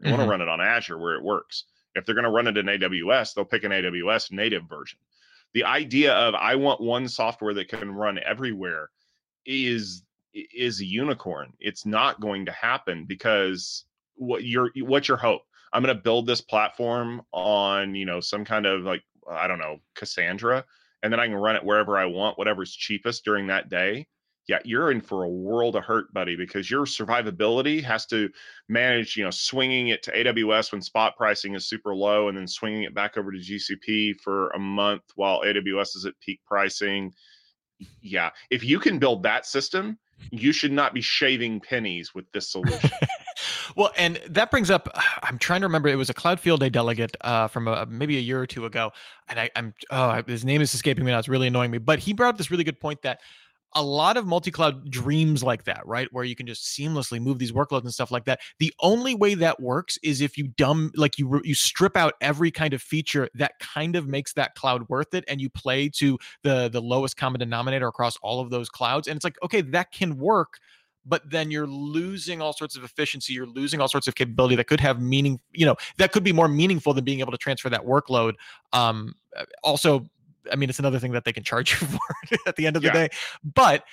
They 0.00 0.08
mm-hmm. 0.08 0.10
want 0.10 0.22
to 0.22 0.28
run 0.28 0.40
it 0.40 0.48
on 0.48 0.60
Azure 0.60 0.98
where 0.98 1.14
it 1.14 1.22
works. 1.22 1.64
If 1.94 2.04
they're 2.04 2.14
going 2.14 2.24
to 2.24 2.30
run 2.30 2.48
it 2.48 2.56
in 2.56 2.66
AWS, 2.66 3.34
they'll 3.34 3.44
pick 3.44 3.62
an 3.62 3.70
AWS 3.70 4.32
native 4.32 4.64
version. 4.68 4.98
The 5.52 5.64
idea 5.64 6.12
of 6.12 6.34
I 6.34 6.56
want 6.56 6.80
one 6.80 7.06
software 7.06 7.54
that 7.54 7.68
can 7.68 7.92
run 7.92 8.18
everywhere 8.18 8.90
is 9.46 10.02
is 10.32 10.80
a 10.80 10.84
unicorn. 10.84 11.52
It's 11.60 11.86
not 11.86 12.20
going 12.20 12.46
to 12.46 12.52
happen 12.52 13.04
because 13.04 13.84
what 14.16 14.44
your 14.44 14.70
what's 14.76 15.08
your 15.08 15.16
hope? 15.16 15.42
I'm 15.72 15.82
going 15.82 15.94
to 15.94 16.02
build 16.02 16.26
this 16.26 16.40
platform 16.40 17.22
on, 17.32 17.96
you 17.96 18.06
know, 18.06 18.20
some 18.20 18.44
kind 18.44 18.64
of 18.64 18.82
like 18.82 19.02
I 19.30 19.46
don't 19.46 19.58
know, 19.58 19.78
Cassandra, 19.94 20.64
and 21.02 21.12
then 21.12 21.20
I 21.20 21.26
can 21.26 21.34
run 21.34 21.56
it 21.56 21.64
wherever 21.64 21.98
I 21.98 22.06
want, 22.06 22.38
whatever's 22.38 22.74
cheapest 22.74 23.24
during 23.24 23.46
that 23.48 23.68
day. 23.68 24.06
Yeah, 24.46 24.58
you're 24.62 24.90
in 24.90 25.00
for 25.00 25.24
a 25.24 25.28
world 25.28 25.74
of 25.74 25.84
hurt, 25.84 26.12
buddy, 26.12 26.36
because 26.36 26.70
your 26.70 26.84
survivability 26.84 27.82
has 27.82 28.04
to 28.06 28.28
manage, 28.68 29.16
you 29.16 29.24
know, 29.24 29.30
swinging 29.30 29.88
it 29.88 30.02
to 30.02 30.12
AWS 30.12 30.70
when 30.70 30.82
spot 30.82 31.16
pricing 31.16 31.54
is 31.54 31.66
super 31.66 31.94
low 31.94 32.28
and 32.28 32.36
then 32.36 32.46
swinging 32.46 32.82
it 32.82 32.94
back 32.94 33.16
over 33.16 33.32
to 33.32 33.38
GCP 33.38 34.20
for 34.20 34.50
a 34.50 34.58
month 34.58 35.02
while 35.14 35.40
AWS 35.40 35.96
is 35.96 36.04
at 36.04 36.12
peak 36.20 36.40
pricing. 36.46 37.10
Yeah, 38.02 38.30
if 38.50 38.62
you 38.62 38.78
can 38.78 38.98
build 38.98 39.22
that 39.22 39.46
system, 39.46 39.98
you 40.30 40.52
should 40.52 40.72
not 40.72 40.92
be 40.92 41.00
shaving 41.00 41.60
pennies 41.60 42.14
with 42.14 42.30
this 42.32 42.52
solution. 42.52 42.90
Well, 43.76 43.90
and 43.96 44.20
that 44.28 44.50
brings 44.50 44.70
up, 44.70 44.88
I'm 45.22 45.38
trying 45.38 45.60
to 45.60 45.66
remember, 45.66 45.88
it 45.88 45.96
was 45.96 46.10
a 46.10 46.14
Cloud 46.14 46.40
Field 46.40 46.60
Day 46.60 46.70
delegate 46.70 47.16
uh, 47.20 47.48
from 47.48 47.68
a, 47.68 47.86
maybe 47.86 48.16
a 48.16 48.20
year 48.20 48.40
or 48.40 48.46
two 48.46 48.66
ago. 48.66 48.92
And 49.28 49.40
I, 49.40 49.50
am 49.56 49.74
oh, 49.90 50.22
his 50.26 50.44
name 50.44 50.60
is 50.60 50.74
escaping 50.74 51.04
me 51.04 51.12
now. 51.12 51.18
It's 51.18 51.28
really 51.28 51.48
annoying 51.48 51.70
me. 51.70 51.78
But 51.78 51.98
he 51.98 52.12
brought 52.12 52.30
up 52.30 52.38
this 52.38 52.50
really 52.50 52.64
good 52.64 52.80
point 52.80 53.02
that 53.02 53.20
a 53.74 53.82
lot 53.82 54.16
of 54.16 54.26
multi-cloud 54.26 54.88
dreams 54.88 55.42
like 55.42 55.64
that, 55.64 55.84
right? 55.84 56.08
Where 56.12 56.24
you 56.24 56.36
can 56.36 56.46
just 56.46 56.64
seamlessly 56.64 57.20
move 57.20 57.38
these 57.38 57.52
workloads 57.52 57.82
and 57.82 57.92
stuff 57.92 58.10
like 58.10 58.24
that. 58.26 58.40
The 58.58 58.72
only 58.80 59.14
way 59.14 59.34
that 59.34 59.60
works 59.60 59.98
is 60.02 60.20
if 60.20 60.38
you 60.38 60.48
dumb 60.48 60.92
like 60.94 61.18
you 61.18 61.40
you 61.44 61.54
strip 61.54 61.96
out 61.96 62.14
every 62.20 62.50
kind 62.50 62.72
of 62.72 62.82
feature 62.82 63.28
that 63.34 63.58
kind 63.58 63.96
of 63.96 64.06
makes 64.06 64.32
that 64.34 64.54
cloud 64.54 64.88
worth 64.88 65.14
it 65.14 65.24
and 65.26 65.40
you 65.40 65.50
play 65.50 65.88
to 65.96 66.18
the 66.42 66.68
the 66.68 66.80
lowest 66.80 67.16
common 67.16 67.40
denominator 67.40 67.88
across 67.88 68.16
all 68.22 68.40
of 68.40 68.50
those 68.50 68.68
clouds 68.68 69.08
and 69.08 69.16
it's 69.16 69.24
like 69.24 69.36
okay, 69.42 69.60
that 69.60 69.90
can 69.90 70.18
work 70.18 70.58
but 71.06 71.28
then 71.28 71.50
you're 71.50 71.66
losing 71.66 72.40
all 72.40 72.52
sorts 72.52 72.76
of 72.76 72.84
efficiency 72.84 73.32
you're 73.32 73.46
losing 73.46 73.80
all 73.80 73.88
sorts 73.88 74.06
of 74.06 74.14
capability 74.14 74.56
that 74.56 74.66
could 74.66 74.80
have 74.80 75.00
meaning 75.00 75.40
you 75.52 75.66
know 75.66 75.76
that 75.98 76.12
could 76.12 76.24
be 76.24 76.32
more 76.32 76.48
meaningful 76.48 76.94
than 76.94 77.04
being 77.04 77.20
able 77.20 77.32
to 77.32 77.38
transfer 77.38 77.68
that 77.68 77.84
workload 77.84 78.34
um 78.72 79.14
also 79.62 80.08
i 80.52 80.56
mean 80.56 80.68
it's 80.68 80.78
another 80.78 80.98
thing 80.98 81.12
that 81.12 81.24
they 81.24 81.32
can 81.32 81.42
charge 81.42 81.72
you 81.80 81.86
for 81.86 82.38
at 82.46 82.56
the 82.56 82.66
end 82.66 82.76
of 82.76 82.82
the 82.82 82.88
yeah. 82.88 82.94
day 82.94 83.08
but 83.54 83.84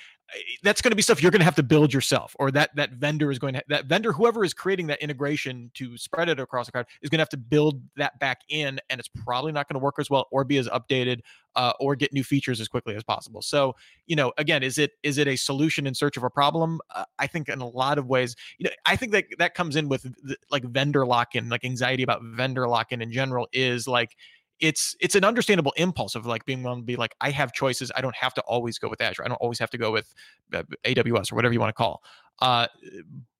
that's 0.62 0.80
going 0.80 0.90
to 0.90 0.96
be 0.96 1.02
stuff 1.02 1.22
you're 1.22 1.30
going 1.30 1.40
to 1.40 1.44
have 1.44 1.54
to 1.54 1.62
build 1.62 1.92
yourself 1.92 2.34
or 2.38 2.50
that 2.50 2.74
that 2.74 2.92
vendor 2.92 3.30
is 3.30 3.38
going 3.38 3.54
to 3.54 3.62
that 3.68 3.86
vendor 3.86 4.12
whoever 4.12 4.44
is 4.44 4.54
creating 4.54 4.86
that 4.86 5.00
integration 5.02 5.70
to 5.74 5.96
spread 5.96 6.28
it 6.28 6.40
across 6.40 6.66
the 6.66 6.72
cloud 6.72 6.86
is 7.02 7.10
going 7.10 7.18
to 7.18 7.22
have 7.22 7.28
to 7.28 7.36
build 7.36 7.82
that 7.96 8.18
back 8.18 8.40
in 8.48 8.80
and 8.90 8.98
it's 8.98 9.08
probably 9.08 9.52
not 9.52 9.68
going 9.68 9.78
to 9.78 9.84
work 9.84 9.96
as 9.98 10.10
well 10.10 10.26
or 10.30 10.44
be 10.44 10.58
as 10.58 10.68
updated 10.68 11.20
uh, 11.54 11.72
or 11.80 11.94
get 11.94 12.12
new 12.14 12.24
features 12.24 12.60
as 12.60 12.68
quickly 12.68 12.94
as 12.96 13.04
possible. 13.04 13.42
So 13.42 13.74
you 14.06 14.16
know 14.16 14.32
again 14.38 14.62
is 14.62 14.78
it 14.78 14.92
is 15.02 15.18
it 15.18 15.28
a 15.28 15.36
solution 15.36 15.86
in 15.86 15.94
search 15.94 16.16
of 16.16 16.22
a 16.22 16.30
problem? 16.30 16.80
Uh, 16.94 17.04
i 17.18 17.26
think 17.26 17.48
in 17.48 17.60
a 17.60 17.68
lot 17.68 17.98
of 17.98 18.06
ways 18.06 18.36
you 18.58 18.64
know 18.64 18.70
i 18.86 18.96
think 18.96 19.12
that 19.12 19.24
that 19.38 19.54
comes 19.54 19.76
in 19.76 19.88
with 19.88 20.02
the, 20.02 20.36
like 20.50 20.64
vendor 20.64 21.06
lock-in 21.06 21.48
like 21.48 21.64
anxiety 21.64 22.02
about 22.02 22.22
vendor 22.22 22.68
lock-in 22.68 23.00
in 23.00 23.10
general 23.10 23.48
is 23.52 23.88
like 23.88 24.16
it's 24.62 24.96
it's 25.00 25.16
an 25.16 25.24
understandable 25.24 25.72
impulse 25.76 26.14
of 26.14 26.24
like 26.24 26.46
being 26.46 26.62
willing 26.62 26.80
to 26.80 26.86
be 26.86 26.94
like 26.94 27.14
I 27.20 27.30
have 27.30 27.52
choices. 27.52 27.90
I 27.96 28.00
don't 28.00 28.14
have 28.14 28.32
to 28.34 28.40
always 28.42 28.78
go 28.78 28.88
with 28.88 29.00
Azure. 29.00 29.24
I 29.24 29.28
don't 29.28 29.40
always 29.40 29.58
have 29.58 29.70
to 29.70 29.78
go 29.78 29.90
with 29.90 30.14
uh, 30.54 30.62
AWS 30.84 31.32
or 31.32 31.34
whatever 31.34 31.52
you 31.52 31.60
want 31.60 31.70
to 31.70 31.74
call. 31.74 32.02
Uh, 32.40 32.68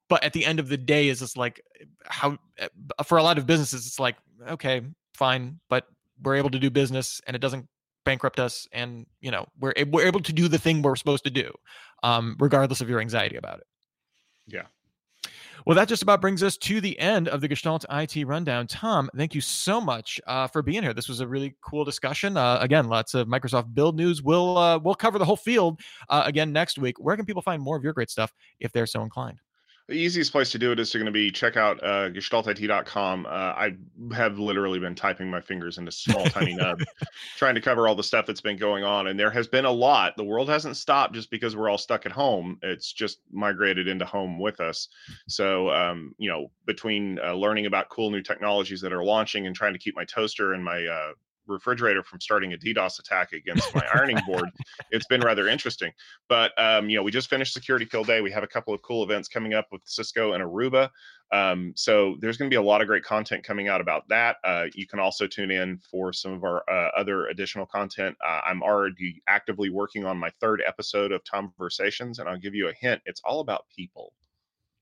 but 0.08 0.22
at 0.24 0.32
the 0.32 0.44
end 0.44 0.58
of 0.58 0.68
the 0.68 0.76
day, 0.76 1.08
is 1.08 1.20
this 1.20 1.36
like 1.36 1.62
how 2.04 2.36
uh, 2.60 3.02
for 3.04 3.18
a 3.18 3.22
lot 3.22 3.38
of 3.38 3.46
businesses 3.46 3.86
it's 3.86 4.00
like 4.00 4.16
okay, 4.48 4.82
fine, 5.14 5.60
but 5.70 5.86
we're 6.22 6.34
able 6.34 6.50
to 6.50 6.58
do 6.58 6.70
business 6.70 7.20
and 7.26 7.36
it 7.36 7.38
doesn't 7.38 7.66
bankrupt 8.04 8.40
us, 8.40 8.66
and 8.72 9.06
you 9.20 9.30
know 9.30 9.46
we're 9.60 9.72
we're 9.90 10.04
able 10.04 10.20
to 10.20 10.32
do 10.32 10.48
the 10.48 10.58
thing 10.58 10.82
we're 10.82 10.96
supposed 10.96 11.22
to 11.22 11.30
do, 11.30 11.52
um, 12.02 12.36
regardless 12.40 12.80
of 12.80 12.90
your 12.90 13.00
anxiety 13.00 13.36
about 13.36 13.58
it. 13.58 13.66
Yeah, 14.48 14.66
well, 15.66 15.76
that 15.76 15.88
just 15.88 16.02
about 16.02 16.20
brings 16.20 16.42
us 16.42 16.56
to 16.58 16.80
the 16.80 16.98
end 16.98 17.28
of 17.28 17.40
the 17.40 17.48
Gestalt 17.48 17.84
IT 17.90 18.26
rundown. 18.26 18.66
Tom, 18.66 19.10
thank 19.16 19.34
you 19.34 19.40
so 19.40 19.80
much 19.80 20.20
uh, 20.26 20.46
for 20.46 20.62
being 20.62 20.82
here. 20.82 20.94
This 20.94 21.08
was 21.08 21.20
a 21.20 21.26
really 21.26 21.54
cool 21.62 21.84
discussion. 21.84 22.36
Uh, 22.36 22.58
again, 22.60 22.88
lots 22.88 23.14
of 23.14 23.28
Microsoft 23.28 23.74
build 23.74 23.96
news. 23.96 24.22
We'll 24.22 24.56
uh, 24.58 24.78
we'll 24.78 24.94
cover 24.94 25.18
the 25.18 25.24
whole 25.24 25.36
field 25.36 25.80
uh, 26.08 26.22
again 26.24 26.52
next 26.52 26.78
week. 26.78 26.96
Where 26.98 27.16
can 27.16 27.26
people 27.26 27.42
find 27.42 27.62
more 27.62 27.76
of 27.76 27.84
your 27.84 27.92
great 27.92 28.10
stuff 28.10 28.32
if 28.60 28.72
they're 28.72 28.86
so 28.86 29.02
inclined? 29.02 29.38
The 29.92 29.98
easiest 29.98 30.32
place 30.32 30.50
to 30.52 30.58
do 30.58 30.72
it 30.72 30.80
is 30.80 30.90
going 30.90 31.04
to 31.04 31.12
be 31.12 31.30
check 31.30 31.58
out 31.58 31.78
uh, 31.84 32.08
gestaltit.com. 32.08 33.26
Uh, 33.26 33.28
I 33.28 33.76
have 34.14 34.38
literally 34.38 34.78
been 34.78 34.94
typing 34.94 35.28
my 35.28 35.42
fingers 35.42 35.76
into 35.76 35.92
small, 35.92 36.24
tiny 36.24 36.54
nub, 36.56 36.80
trying 37.36 37.56
to 37.56 37.60
cover 37.60 37.86
all 37.86 37.94
the 37.94 38.02
stuff 38.02 38.24
that's 38.24 38.40
been 38.40 38.56
going 38.56 38.84
on. 38.84 39.08
And 39.08 39.20
there 39.20 39.30
has 39.30 39.46
been 39.48 39.66
a 39.66 39.70
lot. 39.70 40.16
The 40.16 40.24
world 40.24 40.48
hasn't 40.48 40.78
stopped 40.78 41.12
just 41.12 41.30
because 41.30 41.54
we're 41.54 41.68
all 41.68 41.76
stuck 41.76 42.06
at 42.06 42.12
home. 42.12 42.58
It's 42.62 42.90
just 42.90 43.18
migrated 43.30 43.86
into 43.86 44.06
home 44.06 44.38
with 44.38 44.60
us. 44.62 44.88
So, 45.28 45.68
um, 45.68 46.14
you 46.16 46.30
know, 46.30 46.50
between 46.64 47.18
uh, 47.22 47.34
learning 47.34 47.66
about 47.66 47.90
cool 47.90 48.10
new 48.10 48.22
technologies 48.22 48.80
that 48.80 48.94
are 48.94 49.04
launching 49.04 49.46
and 49.46 49.54
trying 49.54 49.74
to 49.74 49.78
keep 49.78 49.94
my 49.94 50.06
toaster 50.06 50.54
and 50.54 50.64
my 50.64 50.86
uh, 50.86 51.12
refrigerator 51.46 52.02
from 52.02 52.20
starting 52.20 52.52
a 52.52 52.56
DDoS 52.56 52.98
attack 52.98 53.32
against 53.32 53.74
my 53.74 53.84
ironing 53.94 54.18
board. 54.26 54.48
It's 54.90 55.06
been 55.06 55.20
rather 55.20 55.48
interesting. 55.48 55.92
But 56.28 56.52
um, 56.60 56.88
you 56.88 56.96
know, 56.96 57.02
we 57.02 57.10
just 57.10 57.28
finished 57.28 57.52
Security 57.52 57.84
Field 57.84 58.06
Day. 58.06 58.20
We 58.20 58.30
have 58.30 58.42
a 58.42 58.48
couple 58.48 58.74
of 58.74 58.82
cool 58.82 59.02
events 59.02 59.28
coming 59.28 59.54
up 59.54 59.66
with 59.72 59.82
Cisco 59.84 60.32
and 60.32 60.42
Aruba. 60.42 60.90
Um, 61.32 61.72
so 61.74 62.16
there's 62.20 62.36
going 62.36 62.50
to 62.50 62.54
be 62.54 62.58
a 62.58 62.62
lot 62.62 62.82
of 62.82 62.86
great 62.86 63.04
content 63.04 63.42
coming 63.42 63.68
out 63.68 63.80
about 63.80 64.06
that. 64.08 64.36
Uh, 64.44 64.66
you 64.74 64.86
can 64.86 65.00
also 65.00 65.26
tune 65.26 65.50
in 65.50 65.78
for 65.78 66.12
some 66.12 66.32
of 66.32 66.44
our 66.44 66.62
uh, 66.70 66.90
other 66.94 67.28
additional 67.28 67.64
content. 67.64 68.16
Uh, 68.24 68.42
I'm 68.44 68.62
already 68.62 69.22
actively 69.26 69.70
working 69.70 70.04
on 70.04 70.18
my 70.18 70.30
third 70.40 70.62
episode 70.66 71.10
of 71.10 71.24
Tom 71.24 71.50
Conversations, 71.56 72.18
and 72.18 72.28
I'll 72.28 72.38
give 72.38 72.54
you 72.54 72.68
a 72.68 72.74
hint. 72.74 73.00
It's 73.06 73.22
all 73.24 73.40
about 73.40 73.64
people. 73.74 74.12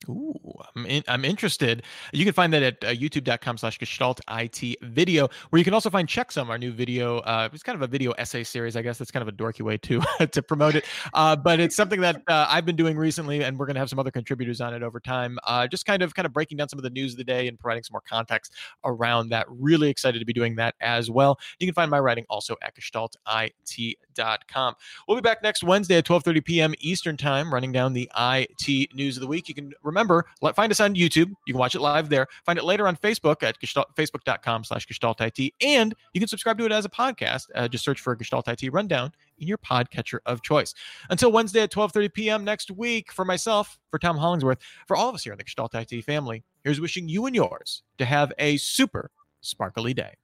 Ooh, 0.08 0.34
I'm, 0.74 0.86
in, 0.86 1.04
I'm 1.08 1.26
interested. 1.26 1.82
You 2.12 2.24
can 2.24 2.32
find 2.32 2.52
that 2.54 2.62
at 2.62 2.84
uh, 2.84 2.88
youtube.com 2.88 3.58
slash 3.58 3.78
gestalt 3.78 4.18
IT 4.30 4.78
video, 4.80 5.28
where 5.50 5.58
you 5.58 5.64
can 5.64 5.74
also 5.74 5.90
find 5.90 6.08
Checksum, 6.08 6.48
our 6.48 6.56
new 6.56 6.72
video. 6.72 7.18
Uh, 7.18 7.50
it's 7.52 7.62
kind 7.62 7.76
of 7.76 7.82
a 7.82 7.86
video 7.86 8.12
essay 8.12 8.42
series, 8.42 8.76
I 8.76 8.82
guess. 8.82 8.96
That's 8.96 9.10
kind 9.10 9.20
of 9.20 9.28
a 9.28 9.32
dorky 9.32 9.60
way 9.60 9.76
to 9.78 10.00
to 10.32 10.42
promote 10.42 10.74
it. 10.74 10.86
Uh, 11.12 11.36
but 11.36 11.60
it's 11.60 11.76
something 11.76 12.00
that 12.00 12.22
uh, 12.28 12.46
I've 12.48 12.64
been 12.64 12.76
doing 12.76 12.96
recently, 12.96 13.44
and 13.44 13.58
we're 13.58 13.66
going 13.66 13.74
to 13.74 13.80
have 13.80 13.90
some 13.90 13.98
other 13.98 14.10
contributors 14.10 14.62
on 14.62 14.72
it 14.72 14.82
over 14.82 15.00
time. 15.00 15.38
Uh, 15.44 15.66
just 15.66 15.84
kind 15.84 16.02
of 16.02 16.14
kind 16.14 16.24
of 16.24 16.32
breaking 16.32 16.56
down 16.56 16.70
some 16.70 16.78
of 16.78 16.82
the 16.82 16.90
news 16.90 17.12
of 17.12 17.18
the 17.18 17.24
day 17.24 17.46
and 17.46 17.58
providing 17.58 17.82
some 17.82 17.92
more 17.92 18.02
context 18.08 18.54
around 18.84 19.28
that. 19.28 19.44
Really 19.50 19.90
excited 19.90 20.18
to 20.18 20.24
be 20.24 20.32
doing 20.32 20.56
that 20.56 20.76
as 20.80 21.10
well. 21.10 21.38
You 21.58 21.66
can 21.66 21.74
find 21.74 21.90
my 21.90 22.00
writing 22.00 22.24
also 22.30 22.56
at 22.62 22.74
gestaltit.com. 22.74 24.74
We'll 25.06 25.16
be 25.16 25.20
back 25.20 25.42
next 25.42 25.62
Wednesday 25.62 25.98
at 25.98 26.06
12:30 26.06 26.42
p.m. 26.42 26.74
Eastern 26.80 27.18
Time, 27.18 27.52
running 27.52 27.72
down 27.72 27.92
the 27.92 28.10
IT 28.18 28.94
news 28.94 29.18
of 29.18 29.20
the 29.20 29.26
week. 29.26 29.46
You 29.46 29.54
can 29.54 29.74
Remember, 29.90 30.24
let, 30.40 30.55
find 30.55 30.70
us 30.70 30.81
on 30.81 30.94
YouTube. 30.94 31.29
You 31.46 31.55
can 31.55 31.59
watch 31.59 31.74
it 31.74 31.81
live 31.81 32.09
there. 32.09 32.26
Find 32.46 32.59
it 32.59 32.64
later 32.64 32.87
on 32.87 32.96
Facebook 32.96 33.42
at 33.42 33.59
gestalt, 33.61 33.94
facebook.com 33.96 34.64
slash 34.64 34.87
Gestalt 34.87 35.20
IT. 35.20 35.53
And 35.61 35.94
you 36.14 36.20
can 36.20 36.29
subscribe 36.29 36.59
to 36.59 36.64
it 36.64 36.72
as 36.72 36.85
a 36.85 36.88
podcast. 36.88 37.46
Uh, 37.55 37.68
just 37.68 37.85
search 37.85 38.00
for 38.00 38.14
Gestalt 38.14 38.48
IT 38.48 38.72
Rundown 38.72 39.12
in 39.38 39.48
your 39.48 39.59
podcatcher 39.59 40.20
of 40.26 40.42
choice. 40.42 40.74
Until 41.11 41.33
Wednesday 41.33 41.62
at 41.62 41.72
12.30 41.72 42.12
p.m. 42.14 42.44
next 42.44 42.70
week, 42.70 43.12
for 43.12 43.24
myself, 43.24 43.79
for 43.90 43.98
Tom 43.98 44.16
Hollingsworth, 44.16 44.59
for 44.87 44.96
all 44.96 45.09
of 45.09 45.14
us 45.14 45.24
here 45.24 45.33
in 45.33 45.38
the 45.38 45.44
Gestalt 45.44 45.74
IT 45.74 46.05
family, 46.05 46.44
here's 46.64 46.81
wishing 46.81 47.09
you 47.09 47.26
and 47.26 47.35
yours 47.35 47.83
to 47.98 48.05
have 48.05 48.33
a 48.38 48.57
super 48.59 49.11
sparkly 49.40 49.94
day. 49.94 50.14